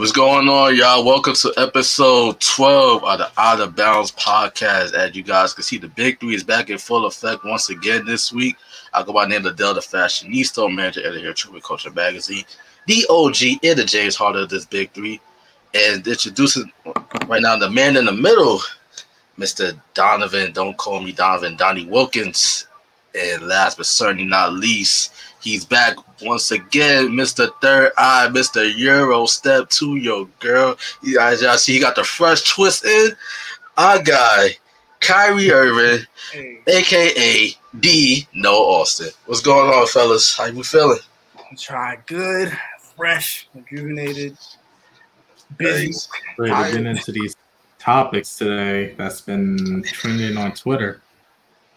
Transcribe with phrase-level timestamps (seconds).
[0.00, 1.04] what's going on, y'all?
[1.04, 4.94] Welcome to episode 12 of the Outta Bounds podcast.
[4.94, 8.06] As you guys can see, the big three is back in full effect once again
[8.06, 8.56] this week.
[8.94, 12.44] I go by name of Delta Fashionista, manager editor, here, True Culture Magazine,
[12.86, 15.20] the OG, and the James Harden of this big three.
[15.74, 16.72] And introducing
[17.26, 18.58] right now the man in the middle,
[19.38, 19.78] Mr.
[19.92, 20.52] Donovan.
[20.52, 22.66] Don't call me Donovan, Donnie Wilkins.
[23.14, 27.50] And last but certainly not least, He's back once again, Mr.
[27.62, 28.76] Third Eye, Mr.
[28.76, 30.76] Euro Step to your girl.
[31.02, 33.12] You guys, y'all see he got the fresh twist in.
[33.78, 34.58] Our guy,
[35.00, 36.60] Kyrie Irving, hey.
[36.66, 39.10] aka D No Austin.
[39.26, 40.36] What's going on, fellas?
[40.36, 40.98] How you feeling?
[41.50, 42.52] I'm trying good,
[42.96, 44.36] fresh, rejuvenated,
[45.56, 45.94] busy.
[46.38, 47.34] Ready to get into these
[47.78, 51.00] topics today that's been trending on Twitter.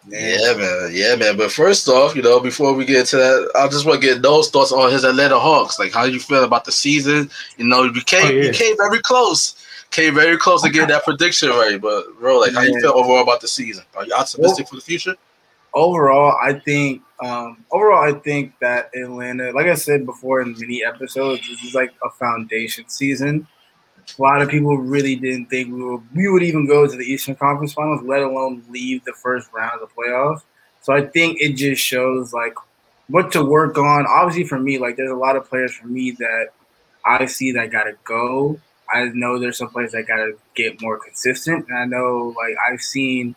[0.06, 0.90] Yeah, man.
[0.92, 1.36] Yeah, man.
[1.36, 4.22] But first off, you know, before we get to that, I just want to get
[4.22, 5.78] those thoughts on his Atlanta Hawks.
[5.78, 7.30] Like, how you feel about the season?
[7.56, 8.44] You know, you came, oh, yeah.
[8.44, 9.56] you came very close,
[9.90, 11.80] came very close to getting that prediction right.
[11.80, 13.84] But bro, like, how you feel overall about the season?
[13.96, 15.16] Are you optimistic well, for the future?
[15.72, 17.02] Overall, I think.
[17.24, 21.74] Um, overall, I think that Atlanta, like I said before in many episodes, this is
[21.74, 23.46] like a foundation season
[24.18, 27.04] a lot of people really didn't think we would, we would even go to the
[27.04, 30.42] Eastern Conference Finals, let alone leave the first round of the playoffs.
[30.82, 32.54] So I think it just shows like
[33.08, 34.06] what to work on.
[34.06, 36.48] Obviously, for me, like there's a lot of players for me that
[37.04, 38.60] I see that gotta go.
[38.92, 41.66] I know there's some players that gotta get more consistent.
[41.68, 43.34] And I know like I've seen,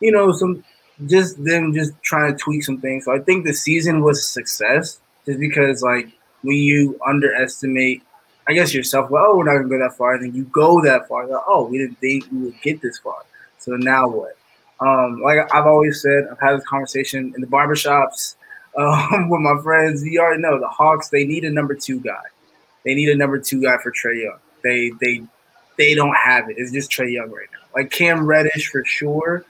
[0.00, 0.64] you know, some
[1.06, 3.04] just them just trying to tweak some things.
[3.04, 6.08] So I think the season was a success just because like
[6.42, 8.02] when you underestimate
[8.50, 10.82] I guess yourself, well, oh, we're not gonna go that far, and then you go
[10.82, 11.24] that far.
[11.24, 13.22] Like, oh, we didn't think we would get this far.
[13.58, 14.36] So now what?
[14.80, 18.34] Um, like I've always said, I've had this conversation in the barbershops
[18.76, 20.04] um, with my friends.
[20.04, 21.10] You already know the Hawks.
[21.10, 22.24] They need a number two guy.
[22.84, 24.38] They need a number two guy for Trae Young.
[24.64, 25.22] They they
[25.78, 26.56] they don't have it.
[26.58, 27.68] It's just Trae Young right now.
[27.76, 29.44] Like Cam Reddish for sure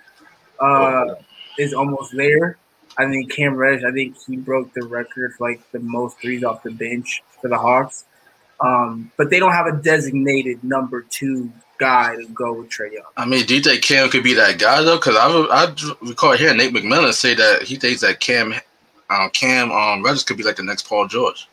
[0.59, 1.15] uh,
[1.59, 2.59] is almost there.
[2.99, 3.83] I think Cam Reddish.
[3.83, 7.49] I think he broke the record for like the most threes off the bench for
[7.49, 8.05] the Hawks.
[8.61, 13.05] Um, but they don't have a designated number two guy to go with Trae Young.
[13.17, 14.97] I mean, do you think Cam could be that guy though?
[14.97, 18.55] Because I, I recall hearing Nate McMillan say that he thinks that Cam,
[19.09, 21.49] um, Cam um, Reddish could be like the next Paul George.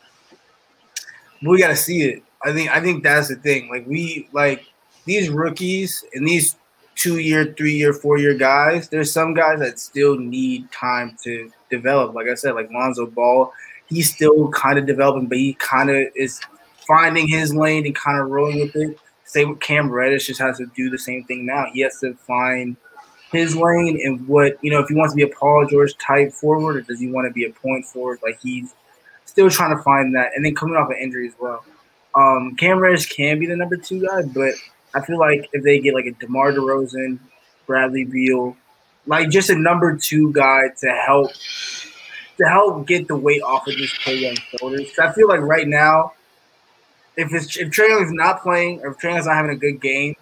[1.42, 2.24] We got to see it.
[2.44, 3.70] I think I think that's the thing.
[3.70, 4.66] Like we like
[5.06, 6.56] these rookies and these
[6.96, 8.90] two year, three year, four year guys.
[8.90, 12.14] There's some guys that still need time to develop.
[12.14, 13.52] Like I said, like Lonzo Ball,
[13.88, 16.42] he's still kind of developing, but he kind of is
[16.88, 18.98] finding his lane and kind of rolling with it.
[19.26, 21.66] Same with Cam Reddish just has to do the same thing now.
[21.74, 22.78] He has to find
[23.32, 26.32] his lane and what you know if he wants to be a Paul George type
[26.32, 28.20] forward or does he want to be a point forward?
[28.24, 28.74] Like he's
[29.26, 31.64] still trying to find that, and then coming off an injury as well.
[32.16, 34.54] Um, Cam Reddish can be the number two guy, but
[34.96, 37.20] I feel like if they get like a DeMar DeRozan,
[37.68, 38.56] Bradley Beal,
[39.06, 41.32] like just a number two guy to help
[42.38, 44.90] to help get the weight off of this Trae Young shoulders.
[45.00, 46.14] I feel like right now
[47.18, 49.82] if it's if Trae is not playing or if Trae is not having a good
[49.82, 50.16] game,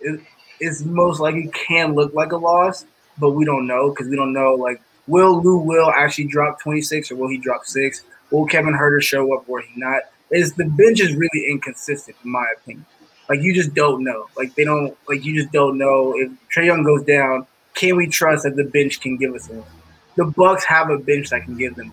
[0.00, 0.20] it,
[0.60, 2.86] it's most likely can look like a loss,
[3.18, 7.10] but we don't know because we don't know like will Lou will actually drop 26
[7.10, 8.02] or will he drop six?
[8.30, 10.02] Will Kevin Huerter show up or he not?
[10.30, 12.86] Is the bench is really inconsistent in my opinion.
[13.28, 14.28] Like you just don't know.
[14.36, 17.46] Like they don't like you just don't know if Trae Young goes down.
[17.74, 19.64] Can we trust that the bench can give us a?
[20.16, 21.92] The Bucks have a bench that can give them.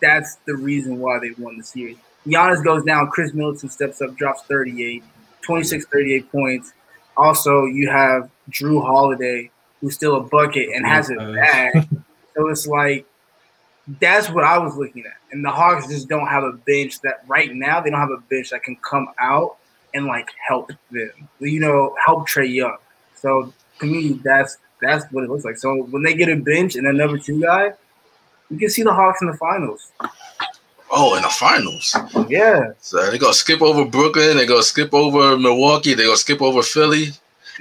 [0.00, 1.96] That's the reason why they won the series.
[2.26, 3.10] Giannis goes down.
[3.10, 5.02] Khris Middleton steps up, drops 38,
[5.42, 6.72] 26, 38 points.
[7.16, 9.50] Also, you have Jrue Holiday,
[9.80, 11.88] who's still a bucket and has a bag.
[12.34, 13.06] so it's like
[14.00, 15.14] that's what I was looking at.
[15.32, 18.20] And the Hawks just don't have a bench that right now they don't have a
[18.30, 19.56] bench that can come out
[19.94, 21.10] and like help them.
[21.40, 22.78] You know, help Trae Young.
[23.14, 25.56] So to me, that's that's what it looks like.
[25.56, 27.72] So when they get a bench and a number two guy,
[28.50, 29.92] you can see the Hawks in the finals.
[30.94, 31.96] Oh, in the finals.
[32.28, 32.72] Yeah.
[32.80, 34.36] So they're gonna skip over Brooklyn.
[34.36, 35.94] They're gonna skip over Milwaukee.
[35.94, 37.08] They're gonna skip over Philly.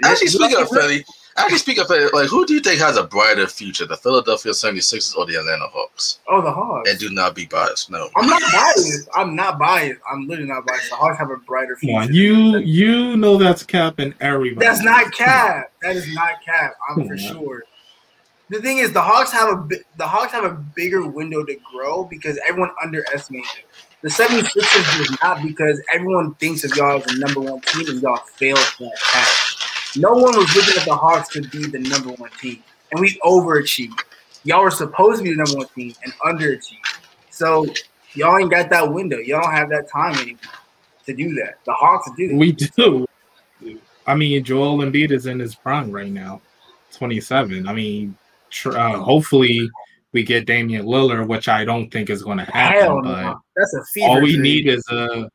[0.04, 1.06] Actually, speaking of Philly,
[1.38, 4.52] actually speaking of Philly, like who do you think has a brighter future, the Philadelphia
[4.52, 6.20] 76ers or the Atlanta Hawks?
[6.28, 6.90] Oh, the Hawks.
[6.90, 7.90] And do not be biased.
[7.90, 9.08] No, I'm not biased.
[9.16, 10.02] I'm not biased.
[10.12, 10.90] I'm literally not biased.
[10.90, 12.12] The Hawks have a brighter future.
[12.12, 14.66] you you know that's cap and everybody.
[14.66, 15.72] That's not cap.
[15.82, 16.74] That is not cap.
[16.90, 17.64] I'm for sure
[18.52, 22.04] the thing is, the Hawks have a the Hawks have a bigger window to grow
[22.04, 23.66] because everyone underestimates it.
[24.02, 28.02] The 76ers is not because everyone thinks of y'all as the number one team and
[28.02, 29.96] y'all failed that path.
[29.96, 32.62] No one was looking at the Hawks to be the number one team,
[32.92, 34.02] and we overachieved.
[34.44, 37.00] Y'all were supposed to be the number one team and underachieved.
[37.30, 37.66] So
[38.16, 39.18] y'all ain't got that window.
[39.18, 40.40] Y'all don't have that time anymore
[41.06, 41.56] to do that.
[41.66, 42.36] The Hawks do.
[42.36, 43.08] We do.
[44.06, 46.42] I mean, Joel Embiid is in his prime right now,
[46.92, 47.66] 27.
[47.66, 48.18] I mean,
[48.52, 49.70] tr- uh, hopefully
[50.14, 53.02] we get Damian Lillard, which I don't think is going to happen.
[53.04, 53.38] But.
[53.56, 54.08] That's a fever.
[54.08, 54.42] all we dream.
[54.42, 55.30] need is a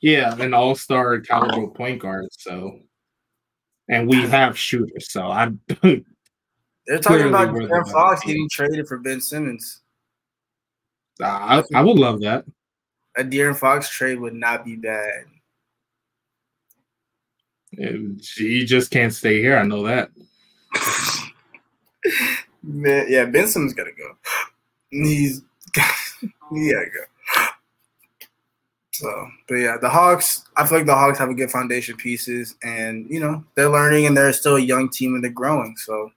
[0.00, 2.26] yeah, an all-star caliber point guard.
[2.32, 2.80] So,
[3.88, 5.10] and we have shooters.
[5.12, 5.52] So I
[6.86, 9.80] They're talking about De'Aaron Fox getting traded for Ben Simmons.
[11.20, 12.44] I, I would love that.
[13.16, 15.24] A De'Aaron Fox trade would not be bad.
[17.74, 19.56] And He just can't stay here.
[19.56, 20.10] I know that.
[22.62, 24.16] Man, yeah, Ben Simmons gotta go.
[24.90, 25.42] He's
[26.52, 27.04] he gotta go.
[28.92, 30.44] So, but yeah, the Hawks.
[30.56, 34.06] I feel like the Hawks have a good foundation pieces, and you know they're learning,
[34.06, 35.74] and they're still a young team, and they're growing.
[35.76, 36.12] So,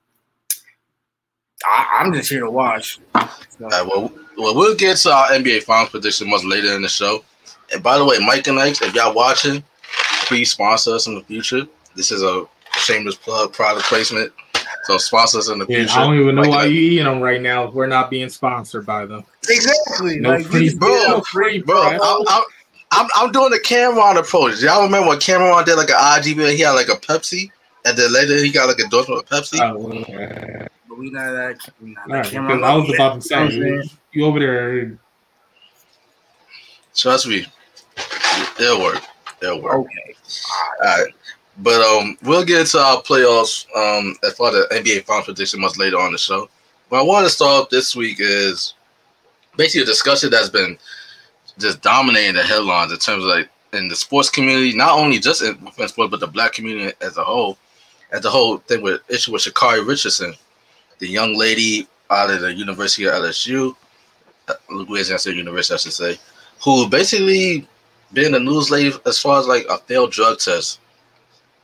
[1.64, 3.00] I, I'm just here to watch.
[3.14, 6.88] So, right, well, well, we'll get to our NBA Finals prediction much later in the
[6.88, 7.24] show.
[7.72, 9.64] And by the way, Mike and Ike, if y'all watching,
[10.26, 11.66] please sponsor us in the future.
[11.96, 14.32] This is a shameless plug product placement.
[14.86, 15.98] So sponsor us in the Yeah, future.
[15.98, 17.68] I don't even know Mike and why you eating them right now.
[17.68, 19.24] We're not being sponsored by them.
[19.48, 20.20] exactly.
[20.20, 21.98] No like, free, you bro, no free, Bro, bro.
[22.00, 22.44] I'm, I'm,
[22.92, 24.62] I'm, I'm doing the Cameron approach.
[24.62, 26.54] Y'all remember when Cameron did like an IG video?
[26.56, 27.50] He had like a Pepsi,
[27.84, 29.58] and then later he got like a endorsement with Pepsi.
[29.60, 30.68] Oh, okay.
[30.88, 31.58] But we not that.
[31.82, 32.60] We not All that right, camera.
[32.62, 33.98] I was about to say You know what I'm you, saying?
[34.12, 34.98] you over there.
[36.94, 37.44] Trust me,
[38.60, 39.02] it'll work.
[39.42, 39.74] It'll work.
[39.74, 40.14] Okay.
[40.84, 41.12] All right.
[41.58, 45.60] But um, we'll get into our playoffs um as far as the NBA Finals prediction
[45.60, 46.48] much later on the show.
[46.90, 48.74] But I want to start this week is
[49.56, 50.78] basically a discussion that's been
[51.58, 55.42] just dominating the headlines in terms of like in the sports community, not only just
[55.42, 57.58] in sports, but the black community as a whole.
[58.12, 60.34] As the whole thing with issue with Sha'Carri Richardson,
[61.00, 63.74] the young lady out of the University of LSU,
[64.48, 66.20] uh, Louisiana State University, I should say,
[66.62, 67.66] who basically
[68.12, 70.78] been the news lady as far as like a failed drug test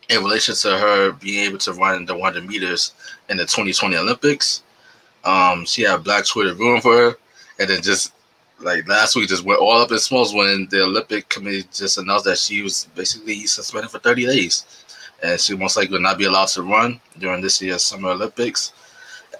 [0.09, 2.93] in relation to her being able to run the 100 meters
[3.29, 4.63] in the 2020 Olympics.
[5.25, 7.17] Um, she had Black Twitter room for her,
[7.59, 8.13] and then just
[8.59, 12.25] like last week, just went all up in smokes when the Olympic Committee just announced
[12.25, 14.85] that she was basically suspended for 30 days,
[15.23, 18.73] and she most likely will not be allowed to run during this year's Summer Olympics.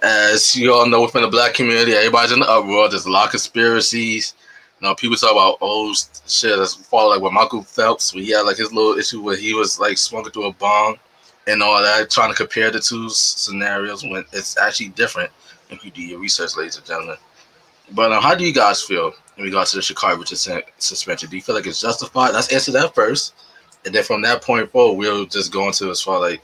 [0.01, 2.89] As you all know, within the Black community, everybody's in the uproar.
[2.89, 4.33] There's a lot of conspiracies.
[4.83, 5.95] Know, people talk about old
[6.27, 9.37] shit, that's fall like with Michael Phelps, where he had like his little issue where
[9.37, 10.97] he was like smoking through a bomb
[11.47, 15.31] and all that, trying to compare the two scenarios when it's actually different
[15.69, 17.15] if you do your research, ladies and gentlemen.
[17.93, 21.29] But um, how do you guys feel in regards to the Sha'Carri suspension?
[21.29, 22.33] Do you feel like it's justified?
[22.33, 23.35] Let's answer that first,
[23.85, 26.43] and then from that point forward, we'll just go into as far like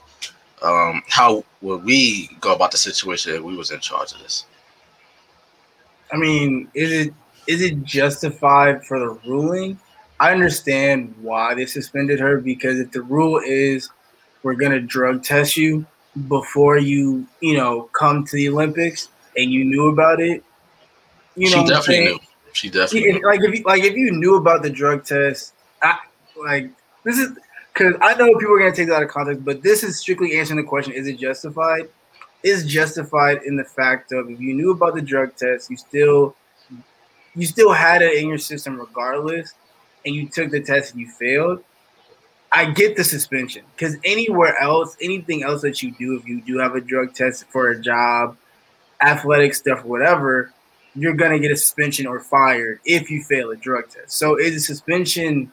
[0.62, 4.46] um, how would we go about the situation if we was in charge of this?
[6.10, 7.14] I mean, is it
[7.50, 9.76] is it justified for the ruling?
[10.20, 13.90] I understand why they suspended her because if the rule is
[14.44, 15.84] we're gonna drug test you
[16.28, 20.44] before you, you know, come to the Olympics and you knew about it,
[21.34, 22.18] you know, she what definitely knew.
[22.52, 23.26] She definitely knew.
[23.26, 25.98] like if you, like if you knew about the drug test, I
[26.36, 26.70] like
[27.02, 27.36] this is
[27.72, 30.38] because I know people are gonna take that out of context, but this is strictly
[30.38, 31.88] answering the question: Is it justified?
[32.44, 36.36] Is justified in the fact of if you knew about the drug test, you still
[37.34, 39.54] you still had it in your system regardless,
[40.04, 41.62] and you took the test and you failed.
[42.52, 46.58] I get the suspension because anywhere else, anything else that you do, if you do
[46.58, 48.36] have a drug test for a job,
[49.00, 50.52] athletic stuff, whatever,
[50.94, 54.12] you're gonna get a suspension or fired if you fail a drug test.
[54.12, 55.52] So is a suspension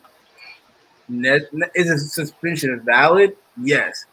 [1.09, 3.37] is a suspension valid?
[3.61, 4.05] Yes.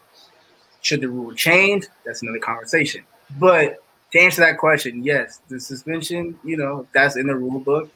[0.83, 1.87] Should the rule change?
[2.05, 3.05] That's another conversation.
[3.39, 3.83] But
[4.15, 7.91] to answer that question, yes, the suspension, you know, that's in the rule book.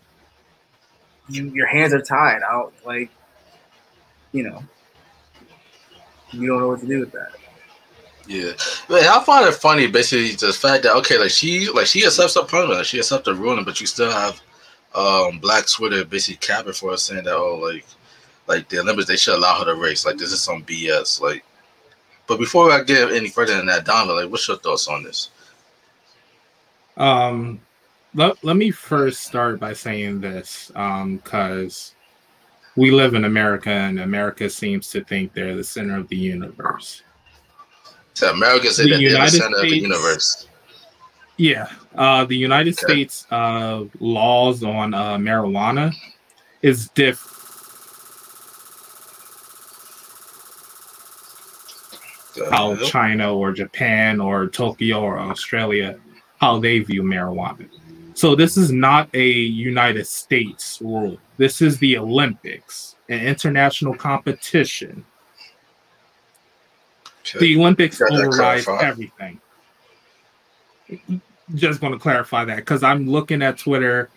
[1.29, 3.09] You your hands are tied out, like,
[4.33, 4.65] you know,
[6.33, 7.31] you don't know what to do with that.
[8.27, 8.51] Yeah,
[8.89, 12.35] but I find it funny, basically, the fact that okay, like she, like she accepts
[12.35, 14.41] the punishment, she accepts the ruling, but you still have
[14.97, 17.87] um Black Twitter basically capping for us saying that oh, like,
[18.49, 21.45] like the Olympics they should allow her to race, like this is some BS, like.
[22.27, 25.31] But before I get any further than that, Donovan, like, what's your thoughts on this?
[26.99, 27.61] Um,
[28.15, 31.95] let, let me first start by saying this, um, because
[32.77, 37.03] we live in America, and America seems to think they're the center of the universe.
[38.15, 40.49] So America said The that they're the center of the universe.
[41.37, 42.93] Yeah, uh, the United Okay.
[42.93, 45.95] States uh, laws on uh, marijuana
[46.63, 47.37] is different.
[52.51, 52.77] How?
[52.77, 55.99] China or Japan or Tokyo or Australia
[56.41, 57.69] how they view marijuana.
[58.15, 61.19] So this is not a United States rule.
[61.37, 62.97] This is the Olympics.
[63.09, 65.05] an international competition.
[67.39, 69.41] The Olympics overrides everything.
[71.55, 74.11] Just going to clarify that because I'm looking at Twitter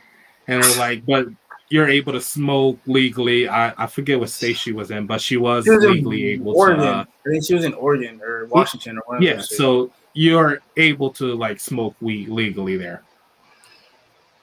[0.48, 1.28] and they're like, but
[1.70, 3.48] you're able to smoke legally.
[3.48, 6.26] I, I forget what state she was in, but she was She was in legally
[6.30, 6.84] able Oregon.
[6.84, 6.90] to.
[6.92, 9.24] Uh, I think she was in Oregon or Washington or whatever.
[9.24, 13.04] yeah, so you're able to like smoke weed legally there.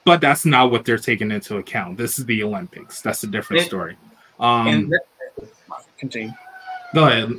[0.05, 1.97] But that's not what they're taking into account.
[1.97, 3.01] This is the Olympics.
[3.01, 3.97] That's a different story.
[4.39, 4.95] Um, and
[5.97, 6.31] continue.
[6.93, 7.31] go ahead.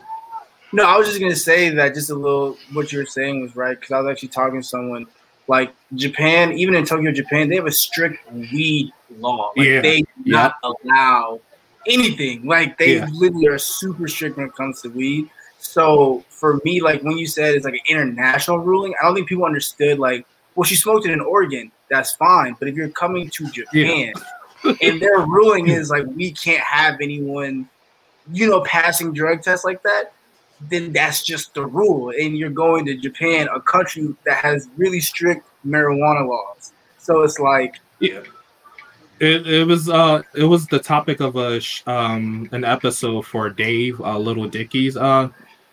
[0.72, 3.56] No, I was just gonna say that just a little what you were saying was
[3.56, 5.06] right because I was actually talking to someone
[5.48, 9.52] like Japan, even in Tokyo, Japan, they have a strict weed law.
[9.56, 9.80] Like Yeah.
[9.80, 11.40] they do not allow
[11.88, 12.46] anything.
[12.46, 13.08] Like they Yeah.
[13.12, 15.28] literally are super strict when it comes to weed.
[15.60, 19.28] So for me, like when you said it's like an international ruling, I don't think
[19.28, 22.56] people understood like, well, she smoked it in Oregon, that's fine.
[22.58, 24.12] But if you're coming to Japan
[24.82, 27.68] and their ruling is like we can't have anyone,
[28.32, 30.12] you know, passing drug tests like that,
[30.68, 32.10] then that's just the rule.
[32.10, 36.72] And you're going to Japan, a country that has really strict marijuana laws.
[36.98, 38.22] So it's like, Yeah.
[39.20, 44.00] It, it was uh it was the topic of a um an episode for Dave
[44.00, 45.28] uh, Lil Dicky's uh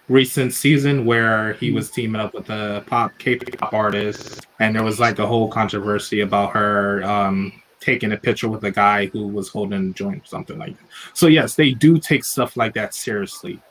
[0.09, 4.99] recent season where he was teaming up with a pop K-pop artist and there was
[4.99, 9.49] like a whole controversy about her um taking a picture with a guy who was
[9.49, 10.87] holding a joint or something like that.
[11.13, 13.61] So yes, they do take stuff like that seriously.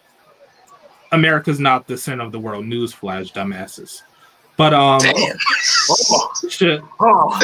[1.13, 2.65] America's not the center of the world.
[2.65, 4.03] Newsflash, dumbasses.
[4.57, 5.37] But um, Damn.
[5.91, 6.81] oh, shit.
[7.01, 7.41] oh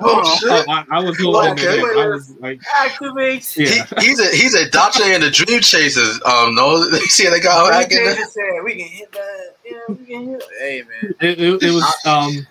[0.00, 1.80] Oh, I, I was holding Okay.
[1.80, 1.98] it.
[1.98, 3.56] I was like, activate.
[3.56, 3.84] yeah.
[3.98, 6.20] He, he's a he's a doctor in the Dream Chasers.
[6.24, 7.98] Um, no, they see the guy We hacking.
[7.98, 8.64] can, it.
[8.64, 9.56] we can hit that.
[9.64, 10.44] Yeah, we can hit.
[10.60, 12.46] Hey man, it, it, it was um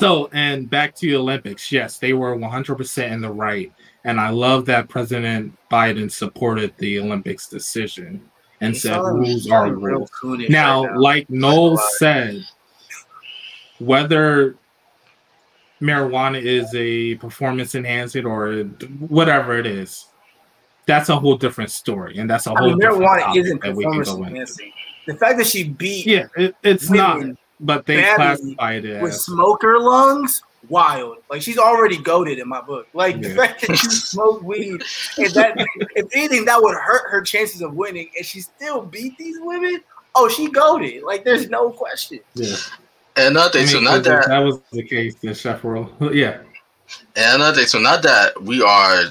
[0.00, 3.72] so and back to the olympics yes they were 100% in the right
[4.04, 8.20] and i love that president biden supported the olympics decision
[8.60, 12.44] and You said rules are real rules coonish now right like noel Like, said
[13.80, 14.56] whether
[15.80, 18.62] marijuana is a performance enhancing or
[19.08, 20.06] whatever it is
[20.86, 23.74] that's a whole different story and that's a I whole mean, different marijuana isn't that
[23.74, 24.72] we can performance enhancing.
[25.06, 27.22] The fact that she beat yeah it, it's not
[27.60, 31.18] but they classified it with as smoker lungs, wild.
[31.28, 32.88] Like she's already goaded in my book.
[32.94, 34.82] Like the fact that you smoke weed,
[35.18, 35.54] and that
[35.94, 39.82] if anything, that would hurt her chances of winning, and she still beat these women.
[40.14, 41.02] Oh, she goaded.
[41.02, 42.20] Like there's no question.
[42.34, 42.56] yeah
[43.16, 45.92] And another I thing, so not that, that was the case in Chef World.
[46.14, 46.40] Yeah.
[47.16, 49.04] and thing, so not that we are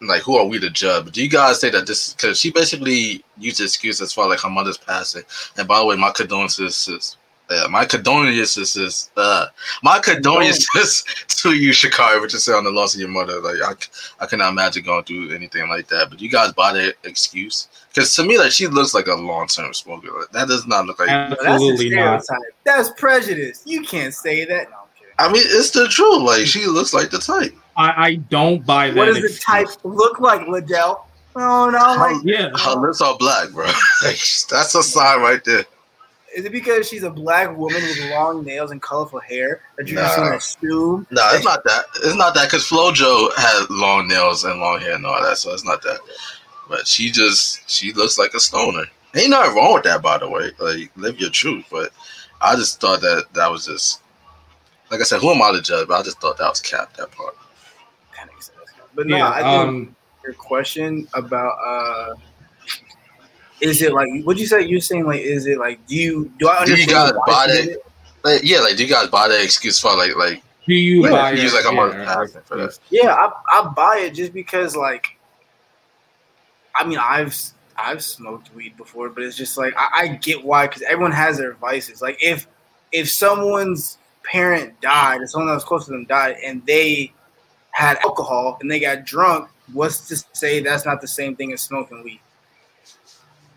[0.00, 1.04] like who are we to judge?
[1.04, 4.28] But do you guys say that this because she basically used the excuse as far
[4.28, 5.22] like her mother's passing?
[5.56, 7.16] And by the way, my condolences
[7.52, 7.64] is.
[7.64, 9.46] Uh, my condolences is uh,
[9.82, 13.40] my condolences to you, Sha'Carri, which you say on the loss of your mother.
[13.40, 13.90] Like I, c-
[14.20, 16.10] I cannot imagine going through anything like that.
[16.10, 19.46] But you guys buy that excuse because to me, like she looks like a long
[19.46, 20.08] term smoker.
[20.18, 21.08] Like, that does not look like.
[21.08, 22.22] That's Absolutely not.
[22.64, 23.62] That's prejudice.
[23.64, 24.70] You can't say that.
[24.70, 25.14] No, I'm kidding.
[25.18, 26.22] I mean, it's the truth.
[26.22, 27.54] Like she looks like the type.
[27.76, 28.96] I, I don't buy that.
[28.96, 31.04] What does the type look like, Ladale?
[31.34, 32.50] Oh no, like Yeah.
[32.56, 33.66] Her lips are black, bro.
[34.02, 35.64] That's a sign right there.
[36.34, 39.96] Is it because she's a black woman with long nails and colorful hair that you
[39.96, 40.24] just Nah.
[40.24, 41.06] gonna assume?
[41.10, 41.84] No, it's not that.
[41.96, 45.52] It's not that because FloJo had long nails and long hair and all that, so
[45.52, 46.00] it's not that.
[46.68, 48.84] But she just she looks like a stoner.
[49.14, 50.50] Ain't nothing wrong with that, by the way.
[50.58, 51.66] Like live your truth.
[51.70, 51.90] But
[52.40, 54.00] I just thought that that was just
[54.90, 55.20] like I said.
[55.20, 55.86] Who am I to judge?
[55.88, 57.34] But I just thought that was capped that part.
[58.16, 58.58] That makes sense.
[58.94, 59.30] But no, Yeah.
[59.30, 62.14] I think Um, your question about uh
[63.62, 64.62] is it like what'd you say?
[64.62, 67.46] You're saying like is it like do you do I Do you understand guys buy
[67.46, 67.68] that?
[67.68, 67.78] it?
[68.24, 71.10] Like, yeah, like do you guys buy that excuse for like like do you Yeah,
[71.10, 71.56] buy use it?
[71.56, 72.78] like a mother Yeah, passing for that.
[72.90, 75.06] Yeah, I I buy it just because like
[76.74, 77.36] I mean I've
[77.76, 81.38] I've smoked weed before, but it's just like I, I get why because everyone has
[81.38, 82.02] their vices.
[82.02, 82.46] Like if
[82.92, 87.12] if someone's parent died or someone that was close to them died and they
[87.70, 91.60] had alcohol and they got drunk, what's to say that's not the same thing as
[91.60, 92.20] smoking weed?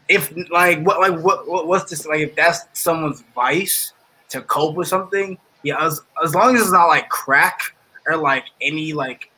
[0.08, 3.94] If like what like what, what what's this like if that's someone's vice
[4.30, 7.76] to cope with something, yeah, as as long as it's not like crack
[8.08, 9.32] or like any like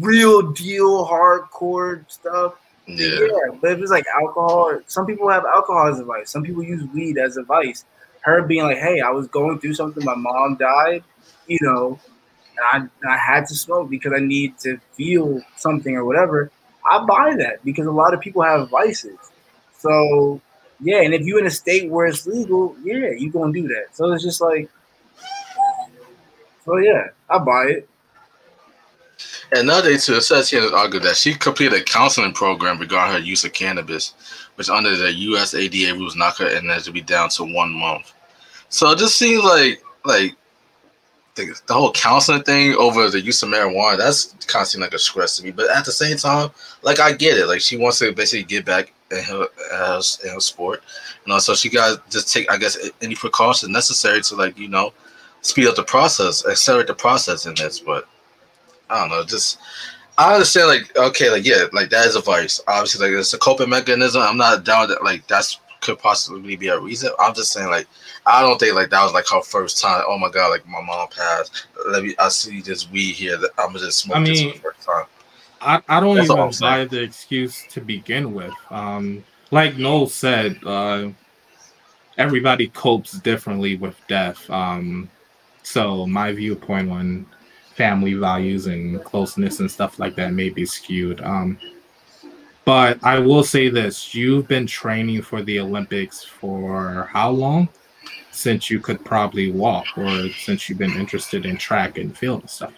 [0.00, 2.54] real deal hardcore stuff.
[2.86, 3.20] yeah.
[3.20, 6.30] Yeah, but if it's like alcohol, some people have alcohol as a vice.
[6.30, 7.84] Some people use weed as a vice.
[8.20, 10.04] Her being like, "Hey, I was going through something.
[10.04, 11.02] My mom died,
[11.46, 11.98] you know,
[12.72, 16.50] and I, I had to smoke because I need to feel something or whatever."
[16.90, 19.18] I buy that because a lot of people have vices.
[19.82, 20.40] So
[20.80, 23.86] yeah, and if you're in a state where it's legal, yeah, you gonna do that.
[23.92, 24.70] So it's just like,
[26.64, 27.88] so yeah, I buy it.
[29.50, 33.20] Another thing too, it says here the that she completed a counseling program regarding her
[33.20, 34.14] use of cannabis,
[34.54, 38.12] which under the USADA rules knock her in to be down to one month.
[38.68, 40.36] So it just seems like like
[41.34, 44.94] the, the whole counseling thing over the use of marijuana, that's kind of seems like
[44.94, 45.50] a stress to me.
[45.50, 46.50] But at the same time,
[46.82, 47.46] like I get it.
[47.46, 49.46] Like she wants to basically get back in her,
[50.24, 50.82] in her sport.
[51.24, 54.68] You know, so she got just take, I guess, any precautions necessary to like, you
[54.68, 54.92] know,
[55.42, 57.78] speed up the process, accelerate the process in this.
[57.80, 58.08] But
[58.90, 59.58] I don't know, just
[60.18, 62.60] I understand like okay, like yeah, like that is a vice.
[62.66, 64.22] Obviously, like it's a coping mechanism.
[64.22, 67.10] I'm not down that like that's could possibly be a reason.
[67.18, 67.86] I'm just saying like
[68.24, 70.04] I don't think like that was like her first time.
[70.06, 71.66] Oh my god, like my mom passed.
[71.88, 74.52] Let me I see this weed here that I'm just smoking I mean, this for
[74.52, 75.04] the first time.
[75.62, 78.54] I, I don't That's even buy the excuse to begin with.
[78.70, 81.10] Um like Noel said, uh
[82.18, 84.48] everybody copes differently with death.
[84.50, 85.08] Um
[85.62, 87.26] so my viewpoint on
[87.74, 91.20] family values and closeness and stuff like that may be skewed.
[91.20, 91.58] Um,
[92.64, 97.68] but I will say this: you've been training for the Olympics for how long?
[98.30, 102.50] Since you could probably walk, or since you've been interested in track and field and
[102.50, 102.72] stuff.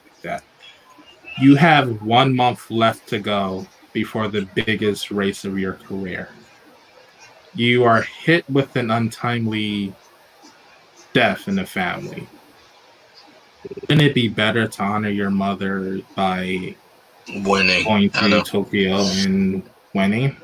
[1.41, 6.29] You have one month left to go before the biggest race of your career.
[7.55, 9.95] You are hit with an untimely
[11.13, 12.27] death in the family
[13.83, 16.75] wouldn't it be better to honor your mother by
[17.29, 19.63] winning, going to Tokyo and
[19.95, 20.37] winning?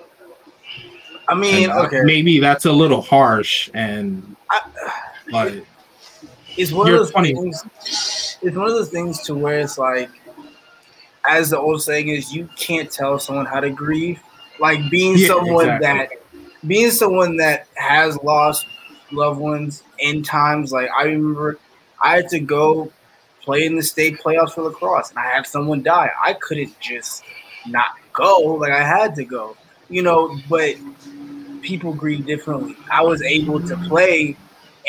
[1.28, 4.61] I mean, and, uh, maybe that's a little harsh, and I,
[5.30, 5.54] but
[6.56, 7.35] it's one of those 20.
[7.35, 7.64] things.
[8.42, 10.11] It's one of those things to where it's like,
[11.30, 14.20] as the old saying is, you can't tell someone how to grieve.
[14.58, 16.16] Like being yeah, someone exactly.
[16.16, 18.66] that, being someone that has lost
[19.12, 20.72] loved ones in times.
[20.72, 21.58] Like I remember,
[22.02, 22.92] I had to go
[23.42, 26.10] play in the state playoffs for lacrosse and I had someone die.
[26.23, 27.25] I couldn't just
[27.66, 28.40] not go.
[28.40, 29.56] Like I had to go,
[29.88, 30.76] you know, but
[31.62, 32.76] people grieve differently.
[32.90, 34.36] I was able to play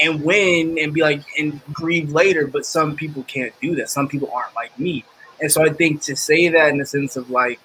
[0.01, 3.89] and win and be like and grieve later, but some people can't do that.
[3.89, 5.05] Some people aren't like me.
[5.41, 7.59] And so I think to say that in the sense of like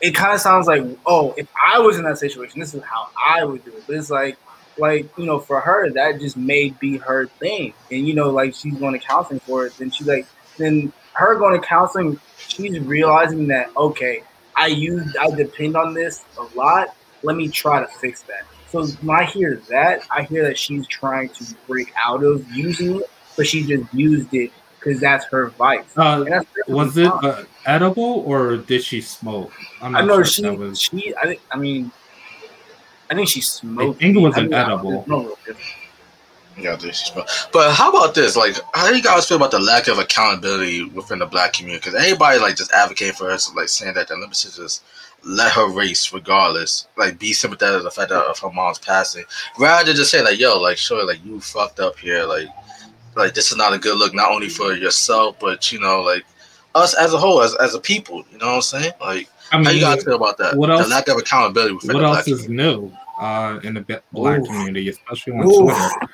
[0.00, 3.08] it kind of sounds like, oh, if I was in that situation, this is how
[3.16, 3.84] I would do it.
[3.86, 4.36] But it's like
[4.76, 7.72] like you know for her that just may be her thing.
[7.90, 10.26] And you know like she's going to counseling for it then she's like
[10.58, 14.22] then her going to counseling she's realizing that okay
[14.56, 16.96] i use i depend on this a lot.
[17.22, 18.44] Let me try to fix that.
[18.68, 22.96] So when i hear that i hear that she's trying to break out of using
[22.96, 24.50] it but she just used it
[24.84, 30.04] because that's her vice uh, that's was it uh, edible or did she smoke i
[30.04, 30.80] know sure she was...
[30.80, 31.40] she I, think.
[31.50, 31.90] I mean
[33.10, 33.96] I think she smoked.
[33.96, 35.36] I think it was an edible.
[36.56, 37.48] Yeah, she smoked.
[37.52, 38.36] But how about this?
[38.36, 41.84] Like, how do you guys feel about the lack of accountability within the black community?
[41.84, 44.84] Because anybody like just advocating for her, like saying that the Olympics should just
[45.24, 49.24] let her race regardless, like be sympathetic to the fact of her mom's passing,
[49.58, 52.48] rather than just say like, "Yo, like, sure, like you fucked up here, like,
[53.16, 56.24] like this is not a good look, not only for yourself, but you know, like
[56.74, 58.24] us as a whole, as as a people.
[58.30, 58.92] You know what I'm saying?
[59.00, 60.56] Like, I mean, how you gotta feel about that?
[60.56, 60.82] What else?
[60.82, 61.74] The lack of accountability.
[61.86, 64.46] What else is new uh, in the black Oof.
[64.46, 65.62] community, especially on Oof.
[65.62, 66.10] Twitter?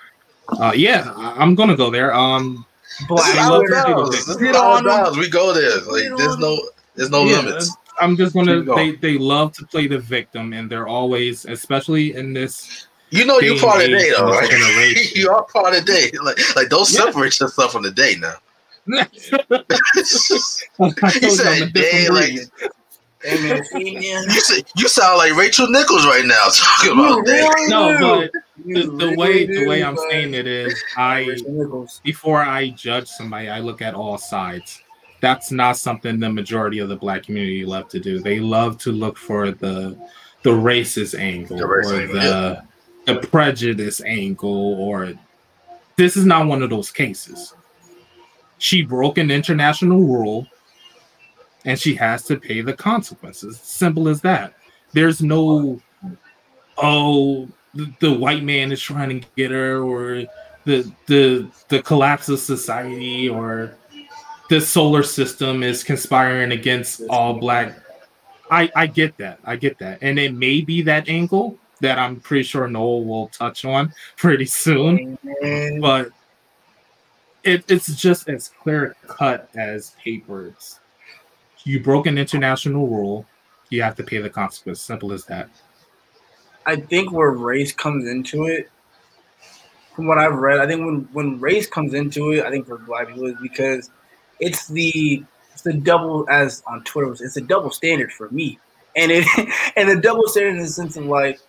[0.60, 2.12] Uh, yeah, I'm gonna go there.
[2.14, 2.66] Um,
[3.08, 5.80] black of We go there.
[5.82, 6.60] Like, there's no,
[6.94, 7.76] there's no yeah, limits.
[8.00, 8.62] I'm just gonna.
[8.62, 13.40] They they love to play the victim, and they're always, especially in this you know
[13.40, 15.10] you're part of the day, though, right?
[15.14, 16.10] you are part of the day.
[16.22, 17.46] Like, like don't separate yeah.
[17.46, 18.34] yourself from the day now.
[18.86, 19.04] you
[21.30, 22.32] said day, like
[23.24, 27.66] you, say, you sound like Rachel Nichols right now talking about that.
[27.68, 28.30] No, but
[28.64, 31.36] the, the way the way I'm saying it is, I
[32.02, 34.82] before I judge somebody, I look at all sides.
[35.20, 38.20] That's not something the majority of the black community love to do.
[38.20, 39.98] They love to look for the
[40.42, 42.62] the racist angle the or angle, the yeah.
[43.14, 45.14] The prejudice angle, or
[45.96, 47.54] this is not one of those cases.
[48.58, 50.46] She broke an international rule
[51.64, 53.58] and she has to pay the consequences.
[53.60, 54.54] Simple as that.
[54.92, 55.80] There's no,
[56.78, 60.24] oh, the, the white man is trying to get her, or
[60.64, 63.76] the the the collapse of society, or
[64.48, 67.78] the solar system is conspiring against all black.
[68.50, 69.38] I I get that.
[69.44, 73.28] I get that, and it may be that angle that I'm pretty sure Noel will
[73.28, 75.18] touch on pretty soon,
[75.80, 76.10] but
[77.42, 80.80] it, it's just as clear cut as papers
[81.64, 83.26] you broke an international rule,
[83.68, 84.80] you have to pay the consequence.
[84.80, 85.48] Simple as that.
[86.66, 88.70] I think where race comes into it,
[89.94, 92.78] from what I've read, I think when when race comes into it, I think for
[92.78, 93.90] black people is because
[94.38, 97.12] it's the it's a double as on Twitter.
[97.12, 98.58] It's a double standard for me,
[98.96, 99.26] and it
[99.76, 101.40] and the double standard in the sense of like,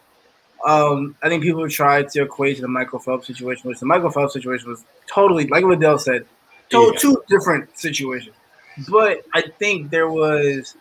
[0.66, 4.12] um, I think people tried to equate to the Michael Phelps situation, which the Michael
[4.12, 6.26] Phelps situation was totally like what Dell said,
[6.70, 7.00] to- Yeah.
[7.00, 8.36] two different situations.
[8.90, 10.76] But I think there was,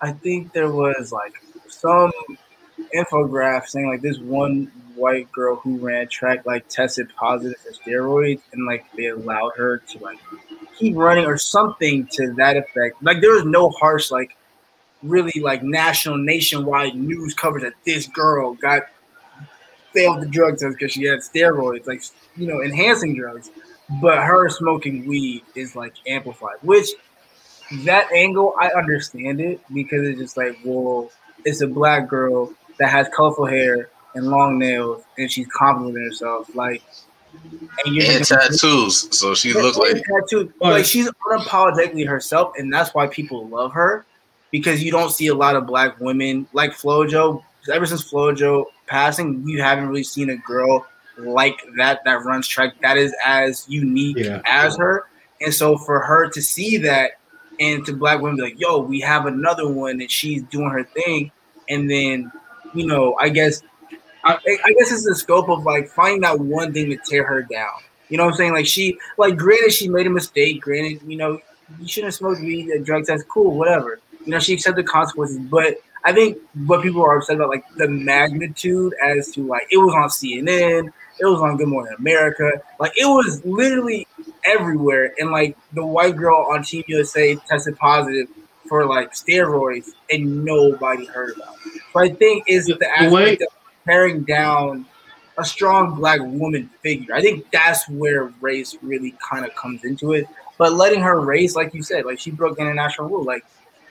[0.00, 1.32] I think there was like
[1.68, 2.12] some
[2.94, 8.40] infograph saying like this one white girl who ran track like tested positive for steroids
[8.52, 10.18] and like they allowed her to like
[10.78, 13.02] keep running or something to that effect.
[13.02, 14.36] Like there was no harsh like
[15.02, 18.84] really like national nationwide news coverage that this girl got
[19.96, 22.02] failed the drug test because she had steroids, like
[22.36, 23.50] you know, enhancing drugs.
[24.02, 26.88] But her smoking weed is like amplified, which
[27.84, 31.10] that angle I understand it because it's just like, well,
[31.44, 36.04] it's a black girl that has colorful hair and long nails, and she's confident in
[36.04, 36.52] herself.
[36.54, 36.82] Like,
[37.84, 40.52] and you're And just- tattoos, so she looks like tattoo.
[40.60, 44.04] But- Like she's unapologetically herself, and that's why people love her
[44.50, 47.42] because you don't see a lot of black women like FloJo.
[47.68, 50.86] Ever since FloJo passing, you haven't really seen a girl
[51.18, 54.42] like that that runs track that is as unique Yeah.
[54.46, 55.04] as her.
[55.40, 57.12] And so for her to see that
[57.58, 60.84] and to black women be like, yo, we have another one and she's doing her
[60.84, 61.30] thing,
[61.68, 62.30] and then
[62.74, 63.62] you know, I guess
[64.24, 67.42] I, I guess it's the scope of like finding that one thing to tear her
[67.42, 67.70] down.
[68.08, 68.52] You know what I'm saying?
[68.52, 70.60] Like she, like granted, she made a mistake.
[70.60, 71.40] Granted, you know,
[71.80, 72.70] you shouldn't have smoked weed.
[72.70, 74.00] A drugs, that's cool, whatever.
[74.24, 75.38] You know, she accepted the consequences.
[75.38, 75.76] But
[76.06, 79.92] I think what people are upset about, like the magnitude as to like it was
[79.92, 84.06] on CNN, it was on Good Morning America, like it was literally
[84.44, 85.12] everywhere.
[85.18, 88.28] And like the white girl on Team USA tested positive
[88.68, 91.82] for like steroids, and nobody heard about it.
[91.92, 93.48] So I think is the aspect of
[93.84, 94.86] tearing down
[95.38, 97.14] a strong black woman figure.
[97.14, 100.26] I think that's where race really kind of comes into it.
[100.56, 103.24] But letting her race, like you said, like she broke international rule.
[103.24, 103.44] Like,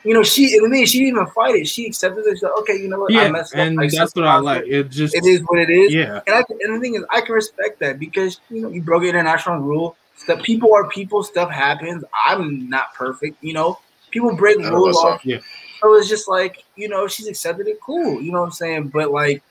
[0.06, 1.68] you know, she and then she didn't even fight it.
[1.68, 2.36] She accepted it.
[2.36, 3.12] She's like, okay, you know what?
[3.12, 3.60] I Yeah, messed up.
[3.60, 4.66] and I that's what I like.
[4.68, 5.94] It just It is what it is.
[5.94, 6.22] yeah.
[6.28, 8.82] And I can- and the thing is, I can respect that because you know you
[8.82, 9.98] broke an international rule.
[10.16, 11.24] Stuff people are people.
[11.24, 12.04] Stuff happens.
[12.26, 13.44] I'm not perfect.
[13.44, 13.80] You know,
[14.12, 14.96] people break rules.
[14.96, 15.26] what's.
[15.26, 15.40] Yeah.
[15.82, 17.80] So it's just like you know she's accepted it.
[17.82, 18.22] Cool.
[18.22, 18.90] You know what I'm saying?
[18.90, 19.42] But like,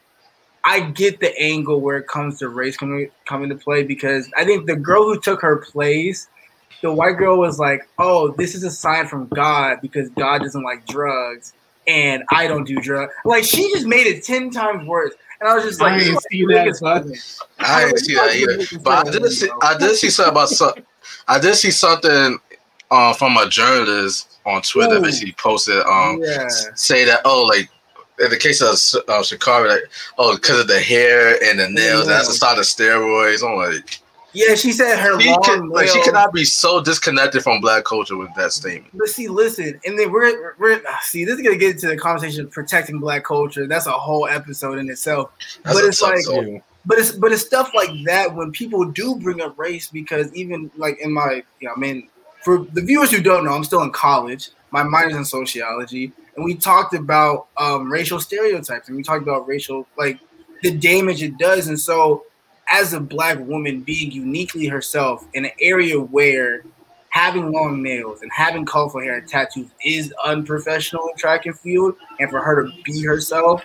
[0.64, 4.44] I get the angle where it comes to race coming coming to play because I
[4.44, 6.28] think the girl who took her place.
[6.82, 10.62] The white girl was like, "Oh, this is a sign from God because God doesn't
[10.62, 11.52] like drugs,
[11.86, 15.54] and I don't do drugs." Like she just made it ten times worse, and I
[15.54, 16.82] was just like, I "You ain't are see that, biggest
[17.58, 18.78] I didn't see that either.
[18.80, 20.72] But I did see I did see something about some
[21.28, 22.38] I did see something
[22.90, 25.00] uh, from a journalist on Twitter Ooh.
[25.00, 26.48] that she posted um yeah.
[26.74, 27.68] say that oh like
[28.20, 28.68] in the case of
[29.08, 32.64] uh, Sha'Carri like oh because of the hair and the nails that's a sign of
[32.64, 33.42] steroids.
[33.42, 34.00] I'm like
[34.34, 37.84] Yeah, she said her she long can, like she cannot be so disconnected from black
[37.84, 38.92] culture with that statement.
[38.92, 42.44] But see, listen, and then we're we're see this is gonna get into the conversation
[42.44, 43.66] of protecting black culture.
[43.66, 45.30] That's a whole episode in itself.
[45.62, 46.62] That's But it's like-.
[46.86, 50.70] But it's but it's stuff like that when people do bring up race because even
[50.76, 52.08] like in my you know, I mean
[52.42, 54.50] for the viewers who don't know, I'm still in college.
[54.70, 59.48] My minor's in sociology, and we talked about um, racial stereotypes, and we talked about
[59.48, 60.18] racial like
[60.62, 61.68] the damage it does.
[61.68, 62.24] And so,
[62.74, 66.64] as a black woman being uniquely herself in an area where
[67.10, 71.94] having long nails and having colorful hair and tattoos is unprofessional in track and field,
[72.18, 73.62] and for her to be herself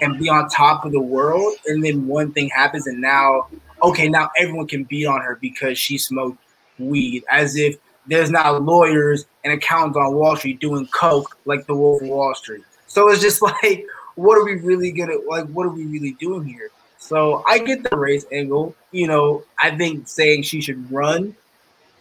[0.00, 3.48] and be on top of the world, and then one thing happens, and now,
[3.82, 6.38] okay, now everyone can beat on her because she smoked
[6.78, 11.74] weed, as if there's not lawyers and accountants on Wall Street doing coke like the
[11.74, 12.62] Wolf of Wall Street.
[12.86, 15.46] So it's just like, what are we really gonna like?
[15.46, 16.70] What are we really doing here?
[17.04, 18.74] So I get the race angle.
[18.90, 21.36] You know, I think saying she should run,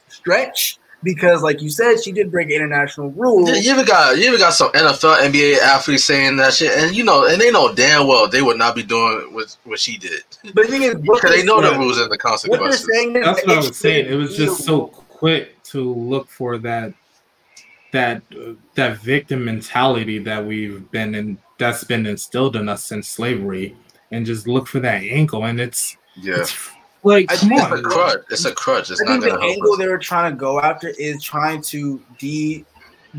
[0.07, 3.49] stretch because, like you said, she did break international rules.
[3.49, 6.95] Yeah, you even got you even got some NFL, NBA athletes saying that shit, and
[6.95, 9.97] you know, and they know damn well they would not be doing what what she
[9.97, 12.21] did But the thing is, because they they're know the saying- rules and the What
[12.21, 12.87] they're consequences.
[12.93, 14.05] saying That's what I was saying.
[14.05, 16.93] It was just so quick to look for that
[17.91, 23.07] that uh, that victim mentality that we've been in that's been instilled in us since
[23.09, 23.75] slavery
[24.13, 26.69] and just look for that ankle and it's, Yeah, it's
[27.03, 28.23] like I come think it's a crutch.
[28.29, 28.91] It's a crutch.
[28.91, 29.77] It's I not think the gonna help angle us.
[29.79, 32.63] they were trying to go after is trying to de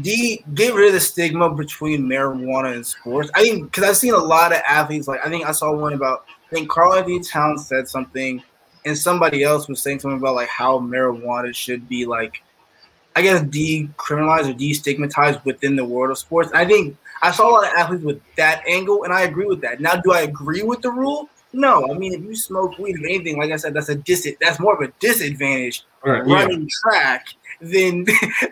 [0.00, 3.30] de get rid of the stigma between marijuana and sports.
[3.34, 5.92] I think because I've seen a lot of athletes like I think I saw one
[5.92, 8.42] about I think Karl-Anthony Towns said something,
[8.84, 12.42] and somebody else was saying something about like how marijuana should be like
[13.16, 16.50] I guess decriminalized or destigmatized within the world of sports.
[16.52, 19.62] I think I saw a lot of athletes with that angle, and I agree with
[19.62, 19.80] that.
[19.80, 21.30] Now, do I agree with the rule?
[21.54, 24.28] No, I mean if you smoke weed, or anything, like I said, that's a dis
[24.40, 26.34] that's more of a disadvantage Right, yeah.
[26.34, 27.28] running track
[27.60, 28.04] than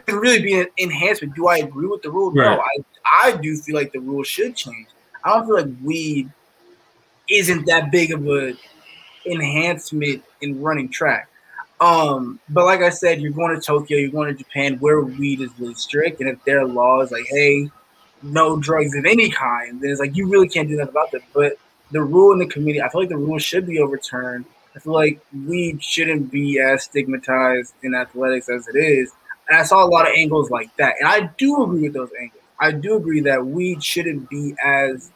[0.09, 1.35] really being an enhancement.
[1.35, 2.33] Do I agree with the rule?
[2.33, 2.57] Right.
[2.57, 4.87] No, I I do feel like the rule should change.
[5.23, 6.31] I don't feel like weed
[7.29, 8.55] isn't that big of a
[9.27, 11.29] enhancement in running track.
[11.81, 15.41] Um, but like I said, you're going to Tokyo, you're going to Japan, where weed
[15.41, 17.69] is really strict, and if their law is like, hey,
[18.23, 21.23] no drugs of any kind, then it's like you really can't do nothing about that.
[21.33, 21.55] But
[21.91, 24.45] the rule in the community, I feel like the rule should be overturned.
[24.75, 29.13] I feel like weed shouldn't be as stigmatized in athletics as it is.
[29.49, 30.95] And I saw a lot of angles like that.
[30.99, 32.43] And I do agree with those angles.
[32.59, 35.11] I do agree that weed shouldn't be as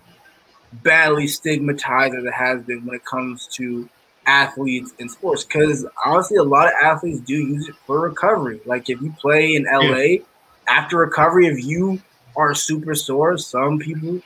[0.82, 3.88] badly stigmatized as it has been when it comes to
[4.26, 5.44] athletes in sports.
[5.44, 8.60] Because honestly, a lot of athletes do use it for recovery.
[8.66, 10.24] Like if you play in LA,
[10.68, 12.02] after recovery, if you
[12.36, 14.20] are super sore, some people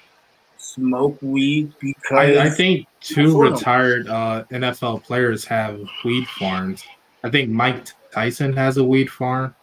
[0.58, 6.84] smoke weed because I, I think two retired uh, NFL players have weed farms.
[7.24, 9.54] I think Mike Tyson has a weed farm.